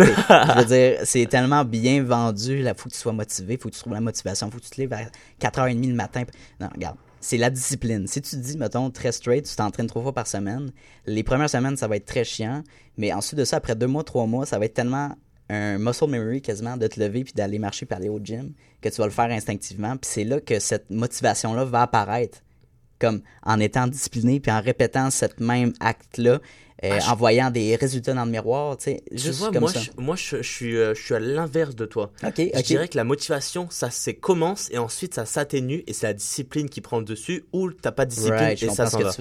[0.60, 2.60] veux dire, c'est tellement bien vendu.
[2.60, 4.60] Il faut que tu sois motivé, il faut que tu trouves la motivation, il faut
[4.60, 5.00] que tu te lèves à
[5.40, 6.24] 4h30 le matin.
[6.60, 8.08] Non, regarde, c'est la discipline.
[8.08, 10.72] Si tu te dis, mettons, très straight, tu t'entraînes trois fois par semaine,
[11.06, 12.64] les premières semaines, ça va être très chiant.
[12.98, 15.16] Mais ensuite de ça, après deux mois, trois mois, ça va être tellement
[15.50, 18.90] un muscle memory quasiment de te lever puis d'aller marcher puis aller au gym que
[18.90, 19.98] tu vas le faire instinctivement.
[19.98, 22.40] Puis c'est là que cette motivation-là va apparaître
[23.00, 26.40] comme en étant discipliné puis en répétant cette même acte-là,
[26.82, 29.52] euh, Ah, je- en voyant des résultats dans le miroir, tu sais, Tu juste vois,
[29.52, 29.82] comme moi, ça.
[29.82, 32.10] je, moi je, je suis, euh, je suis à l'inverse de toi.
[32.24, 36.14] Je dirais que la motivation, ça c'est commence et ensuite ça s'atténue et c'est la
[36.14, 39.04] discipline qui prend le dessus ou t'as pas de discipline Right, et ça s'en que
[39.04, 39.12] va.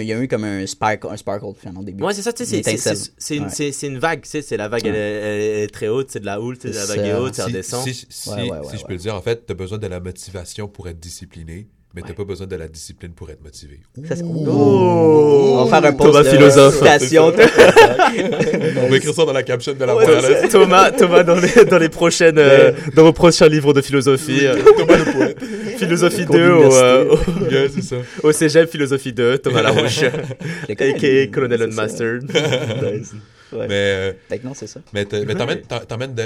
[0.00, 2.04] il y a eu comme un sparkle, un sparkle finalement au début.
[2.04, 3.44] Ouais, c'est ça, tu sais, c'est- une,
[3.94, 3.98] Ouais.
[3.98, 4.90] vague, tu sais, c'est la vague, Ouais.
[4.90, 7.46] est- elle est très haute, c'est de la houle, la C'est vague est haute, ça
[7.46, 7.82] Si, redescend.
[7.82, 9.98] si, si- Ouais, si je peux le dire, en fait, tu as besoin de la
[9.98, 12.10] motivation pour être discipliné, mais tu Ouais.
[12.10, 13.80] n'as pas besoin de la discipline pour être motivé.
[14.08, 15.56] Ça, c'est- Oh!
[15.60, 16.74] On va faire un post Thomas de philosophe.
[16.76, 17.26] citation.
[18.84, 21.64] On va écrire ça dans la caption de la Ouais, c'est- Thomas, Thomas dans, les,
[21.64, 24.46] dans les prochaines, euh, dans vos prochains livres de philosophie.
[24.46, 25.38] euh, Thomas le poète.
[25.78, 27.16] philosophie Cours 2 au, euh.
[27.50, 27.96] Yeah, c'est ça.
[28.22, 30.02] au, au Cégep Philosophie 2, Thomas Larouche,
[30.68, 31.26] a.k.a.
[31.32, 31.62] Colonel.
[31.62, 32.24] Unmastered.
[32.24, 33.12] Nice.
[33.52, 33.66] Ouais.
[33.68, 34.80] Mais, euh, non, c'est ça.
[34.94, 35.62] mais t'emmènes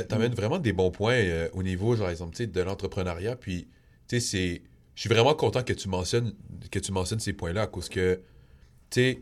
[0.08, 3.36] t'emmènes vraiment des bons points euh, au niveau, genre, exemple, tu sais, de l'entrepreneuriat.
[3.36, 3.66] Puis,
[4.08, 4.62] tu sais, c'est.
[4.95, 6.32] Je suis vraiment content que tu mentionnes,
[6.70, 8.16] que tu mentionnes ces points-là cause que,
[8.90, 9.20] tu sais,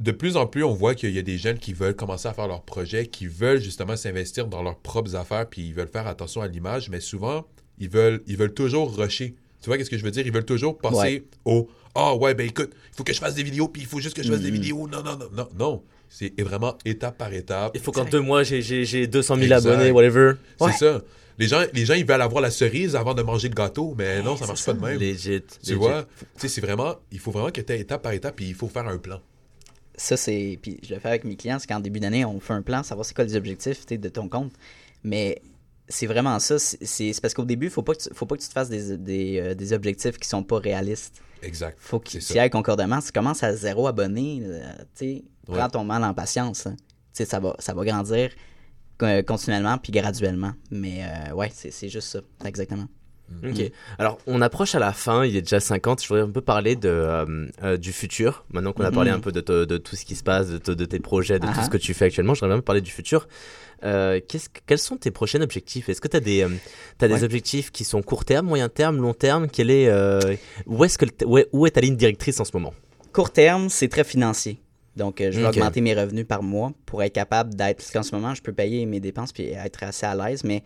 [0.00, 2.32] de plus en plus, on voit qu'il y a des jeunes qui veulent commencer à
[2.34, 6.06] faire leurs projets, qui veulent justement s'investir dans leurs propres affaires, puis ils veulent faire
[6.06, 7.46] attention à l'image, mais souvent,
[7.78, 9.34] ils veulent, ils veulent toujours rusher.
[9.60, 10.24] Tu vois qu'est-ce que je veux dire?
[10.26, 11.24] Ils veulent toujours passer Ouais.
[11.44, 13.98] au Ah ouais, ben écoute, il faut que je fasse des vidéos, puis il faut
[13.98, 14.54] juste que je fasse des Mhm.
[14.54, 14.86] vidéos.
[14.88, 15.82] Non, non, non, non, non.
[16.08, 17.72] C'est vraiment étape par étape.
[17.74, 19.68] Il faut qu'en deux mois, j'ai- j'ai j'ai 200 000 Exact.
[19.70, 20.34] abonnés, whatever.
[20.58, 20.72] C'est Ouais.
[20.72, 21.02] ça.
[21.38, 24.22] Les gens, les gens, ils veulent avoir la cerise avant de manger le gâteau, mais
[24.22, 24.98] non, ça marche pas de même.
[24.98, 25.42] Legit.
[25.62, 28.48] Tu vois, tu sais, c'est vraiment, il faut vraiment que tu étape par étape, puis
[28.48, 29.20] il faut faire un plan.
[29.96, 30.58] Ça, c'est.
[30.62, 32.82] Puis je le fais avec mes clients, c'est qu'en début d'année, on fait un plan,
[32.82, 34.52] savoir c'est quoi les objectifs de ton compte.
[35.04, 35.40] Mais
[35.88, 36.58] c'est vraiment ça.
[36.58, 38.68] C'est parce qu'au début, il faut, pas que tu- faut pas que tu te fasses
[38.68, 41.20] des, des, euh, des objectifs qui sont pas réalistes.
[41.42, 41.76] Exact.
[41.80, 42.34] faut que tu ça.
[42.34, 43.00] y ailles concordamment.
[43.00, 44.60] Si tu commences à zéro abonné, euh,
[44.98, 46.66] tu prends ton mal en patience.
[46.66, 46.74] hein.
[46.78, 48.30] Tu sais, ça va, ça va grandir
[49.26, 50.52] continuellement puis graduellement.
[50.70, 52.86] Mais euh, ouais, c'est juste ça, exactement.
[53.44, 53.60] Ok.
[53.98, 56.02] Alors, on approche à la fin, il est déjà 50.
[56.02, 58.46] Je voudrais un peu parler de, euh, euh, du futur.
[58.50, 60.56] Maintenant qu'on a parlé un peu de, te- de tout ce qui se passe, de,
[60.56, 62.62] te- de tes projets, de tout Ah ce que tu fais actuellement, je voudrais même
[62.62, 63.28] parler du futur.
[63.84, 65.90] Euh, que- quels sont tes prochains objectifs?
[65.90, 66.48] Est-ce que tu as, des, euh,
[66.96, 69.48] t'as des objectifs qui sont court terme, moyen terme, long terme?
[69.48, 70.20] Quel est, euh,
[70.66, 72.72] où, est-ce que, où, est, où est ta ligne directrice en ce moment?
[73.12, 74.62] Court terme, c'est très financier.
[74.98, 77.78] Donc, euh, je vais augmenter mes revenus par mois pour être capable d'être.
[77.78, 80.62] Parce qu'en ce moment, je peux payer mes dépenses puis être assez à l'aise, mais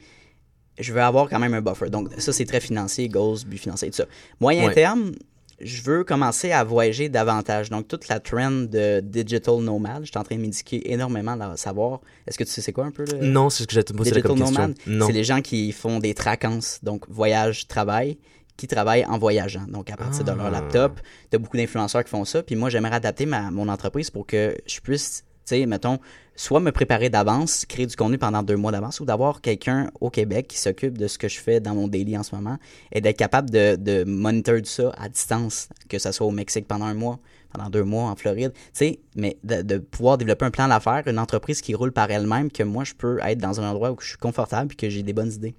[0.78, 1.90] je veux avoir quand même un buffer.
[1.90, 4.06] Donc, ça, c'est très financier, goals, but financier, tout ça.
[4.40, 4.74] Moyen Ouais.
[4.74, 5.12] terme,
[5.60, 7.70] je veux commencer à voyager davantage.
[7.70, 11.56] Donc, toute la trend de digital nomad, je suis en train de m'indiquer énormément à
[11.56, 12.00] savoir.
[12.26, 13.24] Est-ce que tu sais c'est quoi un peu le.
[13.26, 14.74] Non, c'est ce que j'allais te la Digital comme question.
[14.86, 18.18] nomad, c'est les gens qui font des tracances, donc voyage, travail,
[18.56, 19.66] qui travaillent en voyageant.
[19.68, 20.34] Donc à partir de Ah.
[20.36, 21.00] leur laptop,
[21.30, 22.42] tu as beaucoup d'influenceurs qui font ça.
[22.42, 25.98] Puis moi, j'aimerais adapter ma, mon entreprise pour que je puisse, tu sais, mettons,
[26.36, 30.08] soit me préparer d'avance, créer du contenu pendant deux mois d'avance, ou d'avoir quelqu'un au
[30.10, 32.58] Québec qui s'occupe de ce que je fais dans mon daily en ce moment
[32.92, 36.86] et d'être capable de, de monitor ça à distance, que ce soit au Mexique pendant
[36.86, 37.18] un mois,
[37.52, 41.02] pendant deux mois en Floride, tu sais, mais de, de pouvoir développer un plan d'affaires,
[41.06, 43.96] une entreprise qui roule par elle-même, que moi, je peux être dans un endroit où
[44.00, 45.54] je suis confortable et que j'ai des bonnes idées.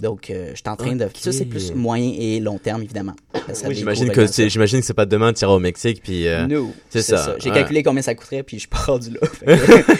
[0.00, 1.06] Donc, euh, je suis en train de...
[1.14, 3.14] Ça, c'est plus moyen et long terme, évidemment.
[3.66, 6.26] Oui, j'imagine que c'est, j'imagine que c'est pas demain, tu iras au Mexique, puis.
[6.26, 7.54] euh, No, c'est ça, J'ai ouais.
[7.54, 9.20] calculé combien ça coûterait, puis je pars du là.
[9.32, 9.92] Fait que-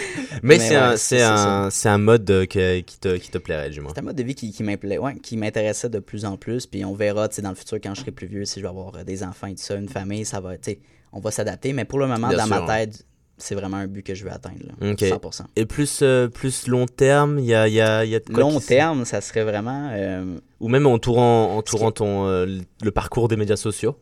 [0.43, 3.37] Mais, Mais c'est ouais, un, c'est- un, c'est un mode que- qui te, qui te
[3.37, 3.91] plairait, du moins.
[3.95, 6.65] C'est un mode de vie qui, qui m'implait- ouais, qui m'intéressait de plus en plus.
[6.65, 8.65] Puis on verra, tu sais, dans le futur, quand je serai plus vieux, si je
[8.65, 10.79] vais avoir euh, des enfants et tout ça, une famille, ça va, tu sais,
[11.13, 11.71] on va s'adapter.
[11.71, 12.65] Mais pour le moment, Bien dans sûr.
[12.65, 13.05] ma tête,
[13.37, 15.01] c'est vraiment un but que je veux atteindre, là, Ok.
[15.01, 15.41] 100%.
[15.55, 19.43] Et plus, euh, plus long terme, il y a, y, y Long terme, ça serait
[19.43, 19.89] vraiment...
[19.93, 22.45] euh, Ou même entourant, entourant ton, euh,
[22.81, 23.97] le parcours des médias sociaux.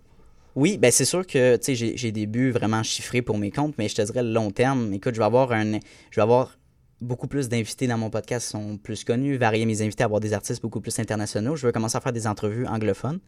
[0.55, 3.49] Oui, ben c'est sûr que tu sais, j'ai j'ai des buts vraiment chiffrés pour mes
[3.49, 4.93] comptes, mais je te dirais le long terme.
[4.93, 5.79] Écoute, je vais avoir un,
[6.11, 6.59] je vais avoir
[7.03, 10.61] beaucoup plus d'invités dans mon podcast sont plus connus, varier mes invités, avoir des artistes
[10.61, 11.55] beaucoup plus internationaux.
[11.55, 13.19] Je veux commencer à faire des entrevues anglophones.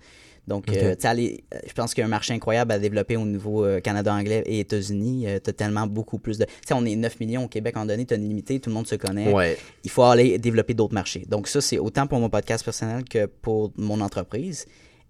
[0.48, 0.76] Donc, Ok.
[0.78, 3.80] euh, euh, je pense qu'il y a un marché incroyable à développer au niveau euh,
[3.80, 5.26] Canada anglais et États-Unis.
[5.44, 6.46] tu as tellement beaucoup plus de.
[6.46, 8.70] Tu sais, on est 9 millions au Québec en donné, tu as une limitée, tout
[8.70, 9.58] le monde se connaît Ouais.
[9.84, 11.26] il faut aller développer d'autres marchés.
[11.28, 14.66] Donc ça, c'est autant pour mon podcast personnel que pour mon entreprise.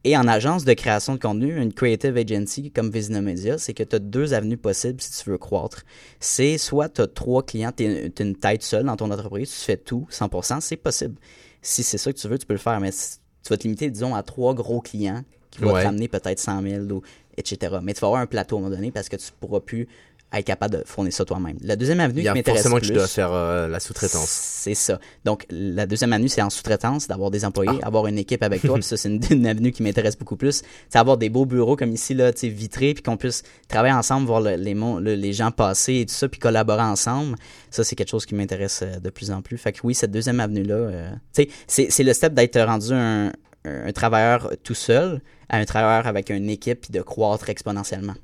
[0.07, 3.81] Et en agence de création de contenu, une creative agency comme Vizina Media, c'est que
[3.81, 5.81] tu as deux avenues possibles si tu veux croître.
[6.19, 9.65] C'est soit tu as trois clients, tu es, une tête seule dans ton entreprise, tu
[9.65, 11.15] fais tout 100%, c'est possible.
[11.63, 13.89] Si c'est ça que tu veux, tu peux le faire, mais tu vas te limiter,
[13.89, 15.81] disons, à trois gros clients qui vont Ouais.
[15.81, 17.01] te ramener peut-être 100 000 ou
[17.37, 17.77] etc.
[17.81, 19.87] Mais tu vas avoir un plateau à un moment donné parce que tu pourras plus
[20.33, 21.57] être capable de fournir ça toi-même.
[21.61, 22.87] La deuxième avenue qui m'intéresse forcément plus...
[22.87, 24.27] que tu dois faire euh, la sous-traitance.
[24.29, 24.99] C'est ça.
[25.23, 27.87] Donc, la deuxième avenue, c'est en sous-traitance, d'avoir des employés, Ah.
[27.87, 28.73] avoir une équipe avec toi.
[28.75, 30.61] puis ça, c'est une, une avenue qui m'intéresse beaucoup plus.
[30.89, 34.41] C'est avoir des beaux bureaux comme ici, là, vitrés, puis qu'on puisse travailler ensemble, voir
[34.41, 37.37] le- les, mon- le- les gens passer et tout ça, puis collaborer ensemble.
[37.71, 39.57] Ça, c'est quelque chose qui m'intéresse euh, de plus en plus.
[39.57, 42.91] Fait que oui, cette deuxième avenue-là, euh, tu sais, c'est c'est le step d'être rendu
[42.91, 43.31] un,
[43.63, 48.15] un travailleur tout seul à un travailleur avec une équipe, puis de croître exponentiellement.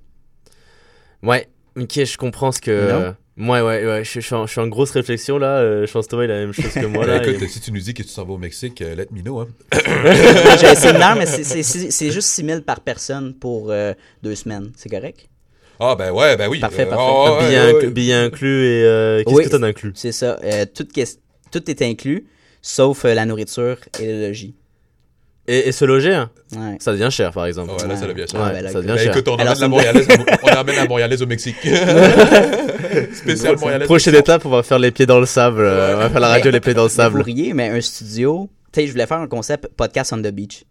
[1.23, 1.47] Ouais,
[1.77, 3.13] ok, je comprends ce que.
[3.37, 5.57] Ouais, ouais, ouais, je, je suis en, je suis en grosse réflexion là.
[5.59, 7.23] euh, je pense que Thomas il a la même chose que moi là.
[7.25, 9.21] Écoute, et- si tu nous dis que tu s'en vas au Mexique, euh, let me
[9.21, 9.39] know.
[9.39, 9.47] Hein.
[10.59, 14.71] J'ai un séminaire, mais c'est- juste 6 000 par personne pour euh, deux semaines.
[14.75, 15.27] C'est correct?
[15.79, 16.59] Ah, ben ouais, ben oui.
[16.59, 17.03] Parfait, Euh, parfait.
[17.09, 19.43] ah, ouais, Billet, ouais, billet inclus et euh, qu'est-ce Oui.
[19.45, 19.93] que t'en inclus?
[19.95, 20.37] C'est ça.
[20.43, 22.27] Euh, tout, est inclus,
[22.61, 24.55] sauf euh, la nourriture et le logis.
[25.47, 26.77] Et, et se loger, hein, Ouais.
[26.79, 27.71] ça devient cher par exemple.
[27.71, 28.39] Ouais, là, ça devient cher.
[28.43, 28.87] Ah, Ouais, ben là, ça écoute.
[28.89, 29.11] devient cher.
[29.17, 30.07] écoute, on Alors, la Montréalaise,
[30.43, 31.55] on emmène la Montréalaise au Mexique.
[33.13, 33.87] Spécial Montréalaise.
[33.87, 35.61] Prochaine étape, on va faire les pieds dans le sable.
[35.61, 37.19] euh, on va faire la radio les pieds dans le Vous sable.
[37.19, 38.49] pourriez, mais un studio.
[38.71, 40.63] Tu sais, je voulais faire un concept podcast on the beach.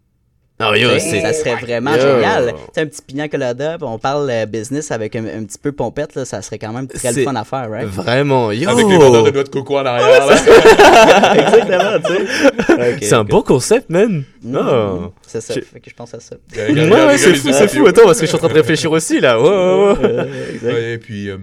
[0.61, 1.21] Ah yo, c'est.
[1.21, 2.01] ça serait vraiment Yo.
[2.01, 2.53] génial.
[2.53, 5.71] Tu sais, un petit pignon colada, on parle euh, business avec un, un petit peu
[5.71, 7.87] pompette, là, ça serait quand même très le C'est- fun à faire, right?
[7.87, 8.69] Vraiment, yo.
[8.69, 10.25] Avec les vendeurs de noix de coco en arrière.
[10.27, 10.35] là.
[11.35, 12.97] Exactement, tu sais.
[13.01, 14.23] C'est un bon concept, man.
[14.43, 14.55] Mm.
[14.57, 15.13] Oh.
[15.25, 16.35] C'est ça, Je- fait que je pense à ça.
[16.55, 17.85] Ouais, ouais, c'est fou, c'est fou.
[17.87, 19.39] Attends, parce que je suis en train de réfléchir aussi là.
[19.39, 19.95] Ouais, ouais, ouais.
[20.03, 20.73] Euh, exact.
[20.73, 21.37] Ouais, et puis, euh,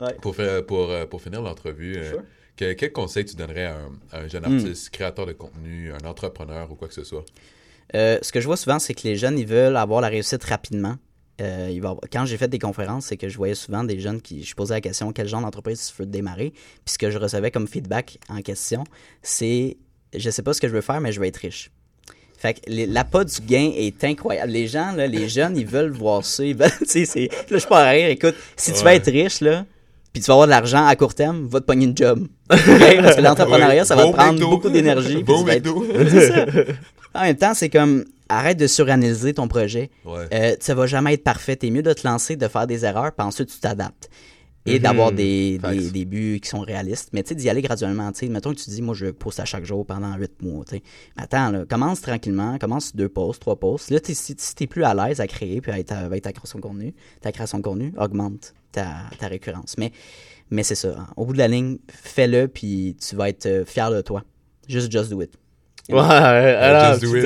[0.00, 0.14] Ouais.
[0.20, 2.22] pour, faire, pour, euh, pour finir l'entrevue, euh, Sure.
[2.56, 4.56] que- quel conseil tu donnerais à un, à un jeune Hmm.
[4.58, 7.24] artiste, créateur de contenu, un entrepreneur ou quoi que ce soit?
[7.94, 10.42] Euh, ce que je vois souvent, c'est que les jeunes, ils veulent avoir la réussite
[10.44, 10.96] rapidement.
[11.40, 13.98] Euh, il va avoir- Quand j'ai fait des conférences, c'est que je voyais souvent des
[14.00, 16.50] jeunes qui, je posais la question, quel genre d'entreprise tu veux démarrer?
[16.84, 18.84] Puis ce que je recevais comme feedback en question,
[19.22, 19.76] c'est,
[20.14, 21.70] je sais pas ce que je veux faire, mais je veux être riche.
[22.38, 24.50] Fait que l'appât du gain est incroyable.
[24.52, 26.44] Les gens, là, les jeunes, ils veulent voir ça.
[26.44, 26.68] Ils veulent,
[27.50, 28.08] là, je pars à rire.
[28.08, 29.64] Écoute, si tu veux être riche, là,
[30.12, 32.26] puis tu vas avoir de l'argent à court terme, va te pogner une job.
[32.48, 34.48] Parce que l'entrepreneuriat, ça va te prendre McDo.
[34.48, 35.24] beaucoup d'énergie.
[35.48, 36.66] être-.
[37.14, 39.90] En même temps, c'est comme arrête de suranalyser ton projet.
[40.04, 40.26] Ouais.
[40.32, 41.56] Euh, ça va jamais être parfait.
[41.56, 44.08] T'es mieux de te lancer, de faire des erreurs, puis ensuite tu t'adaptes.
[44.64, 44.78] Et Mhm.
[44.82, 47.10] d'avoir des, des, des buts qui sont réalistes.
[47.12, 48.12] Mais tu sais, d'y aller graduellement.
[48.12, 50.64] Tu sais, mettons que tu dis, moi, je poste à chaque jour pendant huit mois.
[50.64, 50.82] Tu sais.
[51.16, 53.90] Mais attends, là, commence tranquillement, commence deux posts, trois posts.
[53.90, 56.58] Là, si, si t'es plus à l'aise à créer puis avec ta, avec ta création
[56.58, 58.86] de contenu, ta création de contenu augmente ta,
[59.18, 59.74] ta récurrence.
[59.78, 59.90] Mais,
[60.50, 60.94] mais c'est ça.
[60.98, 61.06] hein.
[61.16, 64.22] Au bout de la ligne, fais-le puis tu vas être euh, fier de toi.
[64.68, 65.32] Juste, just do it.
[65.92, 66.00] Ouais,
[66.54, 67.24] alors, Just do it.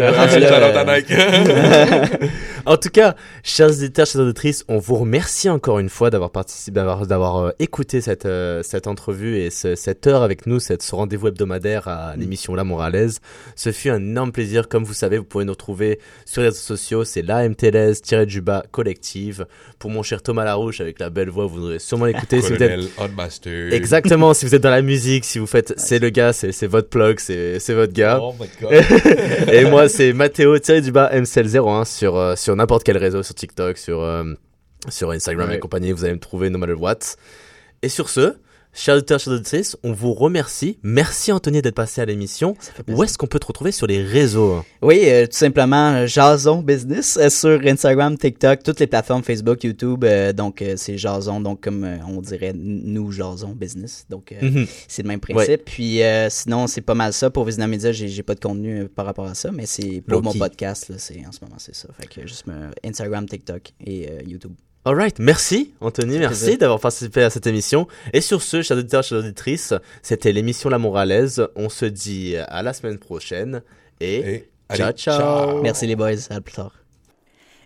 [0.86, 2.30] Nike.
[2.68, 3.14] En tout cas,
[3.44, 7.50] chers auditeurs, chers auditrices, on vous remercie encore une fois d'avoir participé, d'avoir, d'avoir euh,
[7.60, 11.86] écouté cette, euh, cette entrevue et ce- cette heure avec nous, cette, ce rendez-vous hebdomadaire
[11.86, 13.20] à l'émission La Moralaise.
[13.54, 14.68] Ce fut un énorme plaisir.
[14.68, 17.04] Comme vous savez, vous pouvez nous retrouver sur les réseaux sociaux.
[17.04, 19.46] C'est la MTLS-du-bas collective.
[19.78, 22.40] Pour mon cher Thomas Larouche, avec la belle voix, vous aurez sûrement l'écouter.
[22.42, 23.72] si vous êtes Colonel Unmastered.
[23.74, 26.66] Exactement, si vous êtes dans la musique, si vous faites, c'est le gars, c'est c'est
[26.66, 28.18] votre plug, c'est c'est votre gars.
[28.20, 28.48] Oh my.
[29.52, 33.34] Et moi, c'est Mathéo tiré du bas MCL01 sur, euh, sur n'importe quel réseau, sur
[33.34, 34.24] TikTok, sur, euh,
[34.88, 35.57] sur Instagram Ouais.
[35.57, 35.92] et compagnie.
[35.92, 36.98] Vous allez me trouver no matter what.
[37.82, 38.34] Et sur ce,
[38.76, 40.78] chers auditeurs, chers auditrices, on vous remercie.
[40.82, 42.56] Merci Anthony d'être passé à l'émission.
[42.88, 46.62] Où est-ce qu'on peut te retrouver sur les réseaux Oui, euh, tout simplement euh, Jason
[46.62, 50.04] Business euh, sur Instagram, TikTok, toutes les plateformes Facebook, YouTube.
[50.04, 54.04] euh, donc c'est Jason, donc comme on dirait nous Jason Business.
[54.10, 54.66] Donc Mhm.
[54.88, 55.48] c'est le même principe.
[55.48, 55.56] Ouais.
[55.58, 57.92] Puis sinon c'est pas mal ça pour Vizina Media.
[57.92, 61.24] J'ai pas de contenu par rapport à ça, mais c'est pour mon podcast là, c'est
[61.26, 61.88] en ce moment c'est ça.
[61.98, 62.44] Fait que juste
[62.84, 64.52] Instagram, TikTok et YouTube.
[64.87, 67.89] Alright, merci Anthony, merci d'avoir participé à cette émission.
[68.12, 71.45] Et sur ce, chers auditeurs, chers auditrices, c'était l'émission La Moralaise.
[71.57, 73.62] On se dit à la semaine prochaine
[73.99, 75.61] et, Et, ciao, allez, ciao.
[75.61, 76.70] Merci les boys, à plus tard.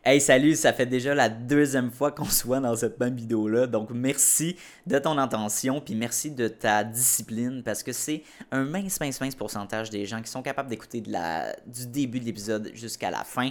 [0.03, 3.67] Hey, salut, ça fait déjà la deuxième fois qu'on se voit dans cette même vidéo-là.
[3.67, 4.57] Donc, merci
[4.87, 9.35] de ton intention, puis merci de ta discipline, parce que c'est un mince, mince, mince
[9.35, 13.25] pourcentage des gens qui sont capables d'écouter de la, du début de l'épisode jusqu'à la
[13.25, 13.51] fin.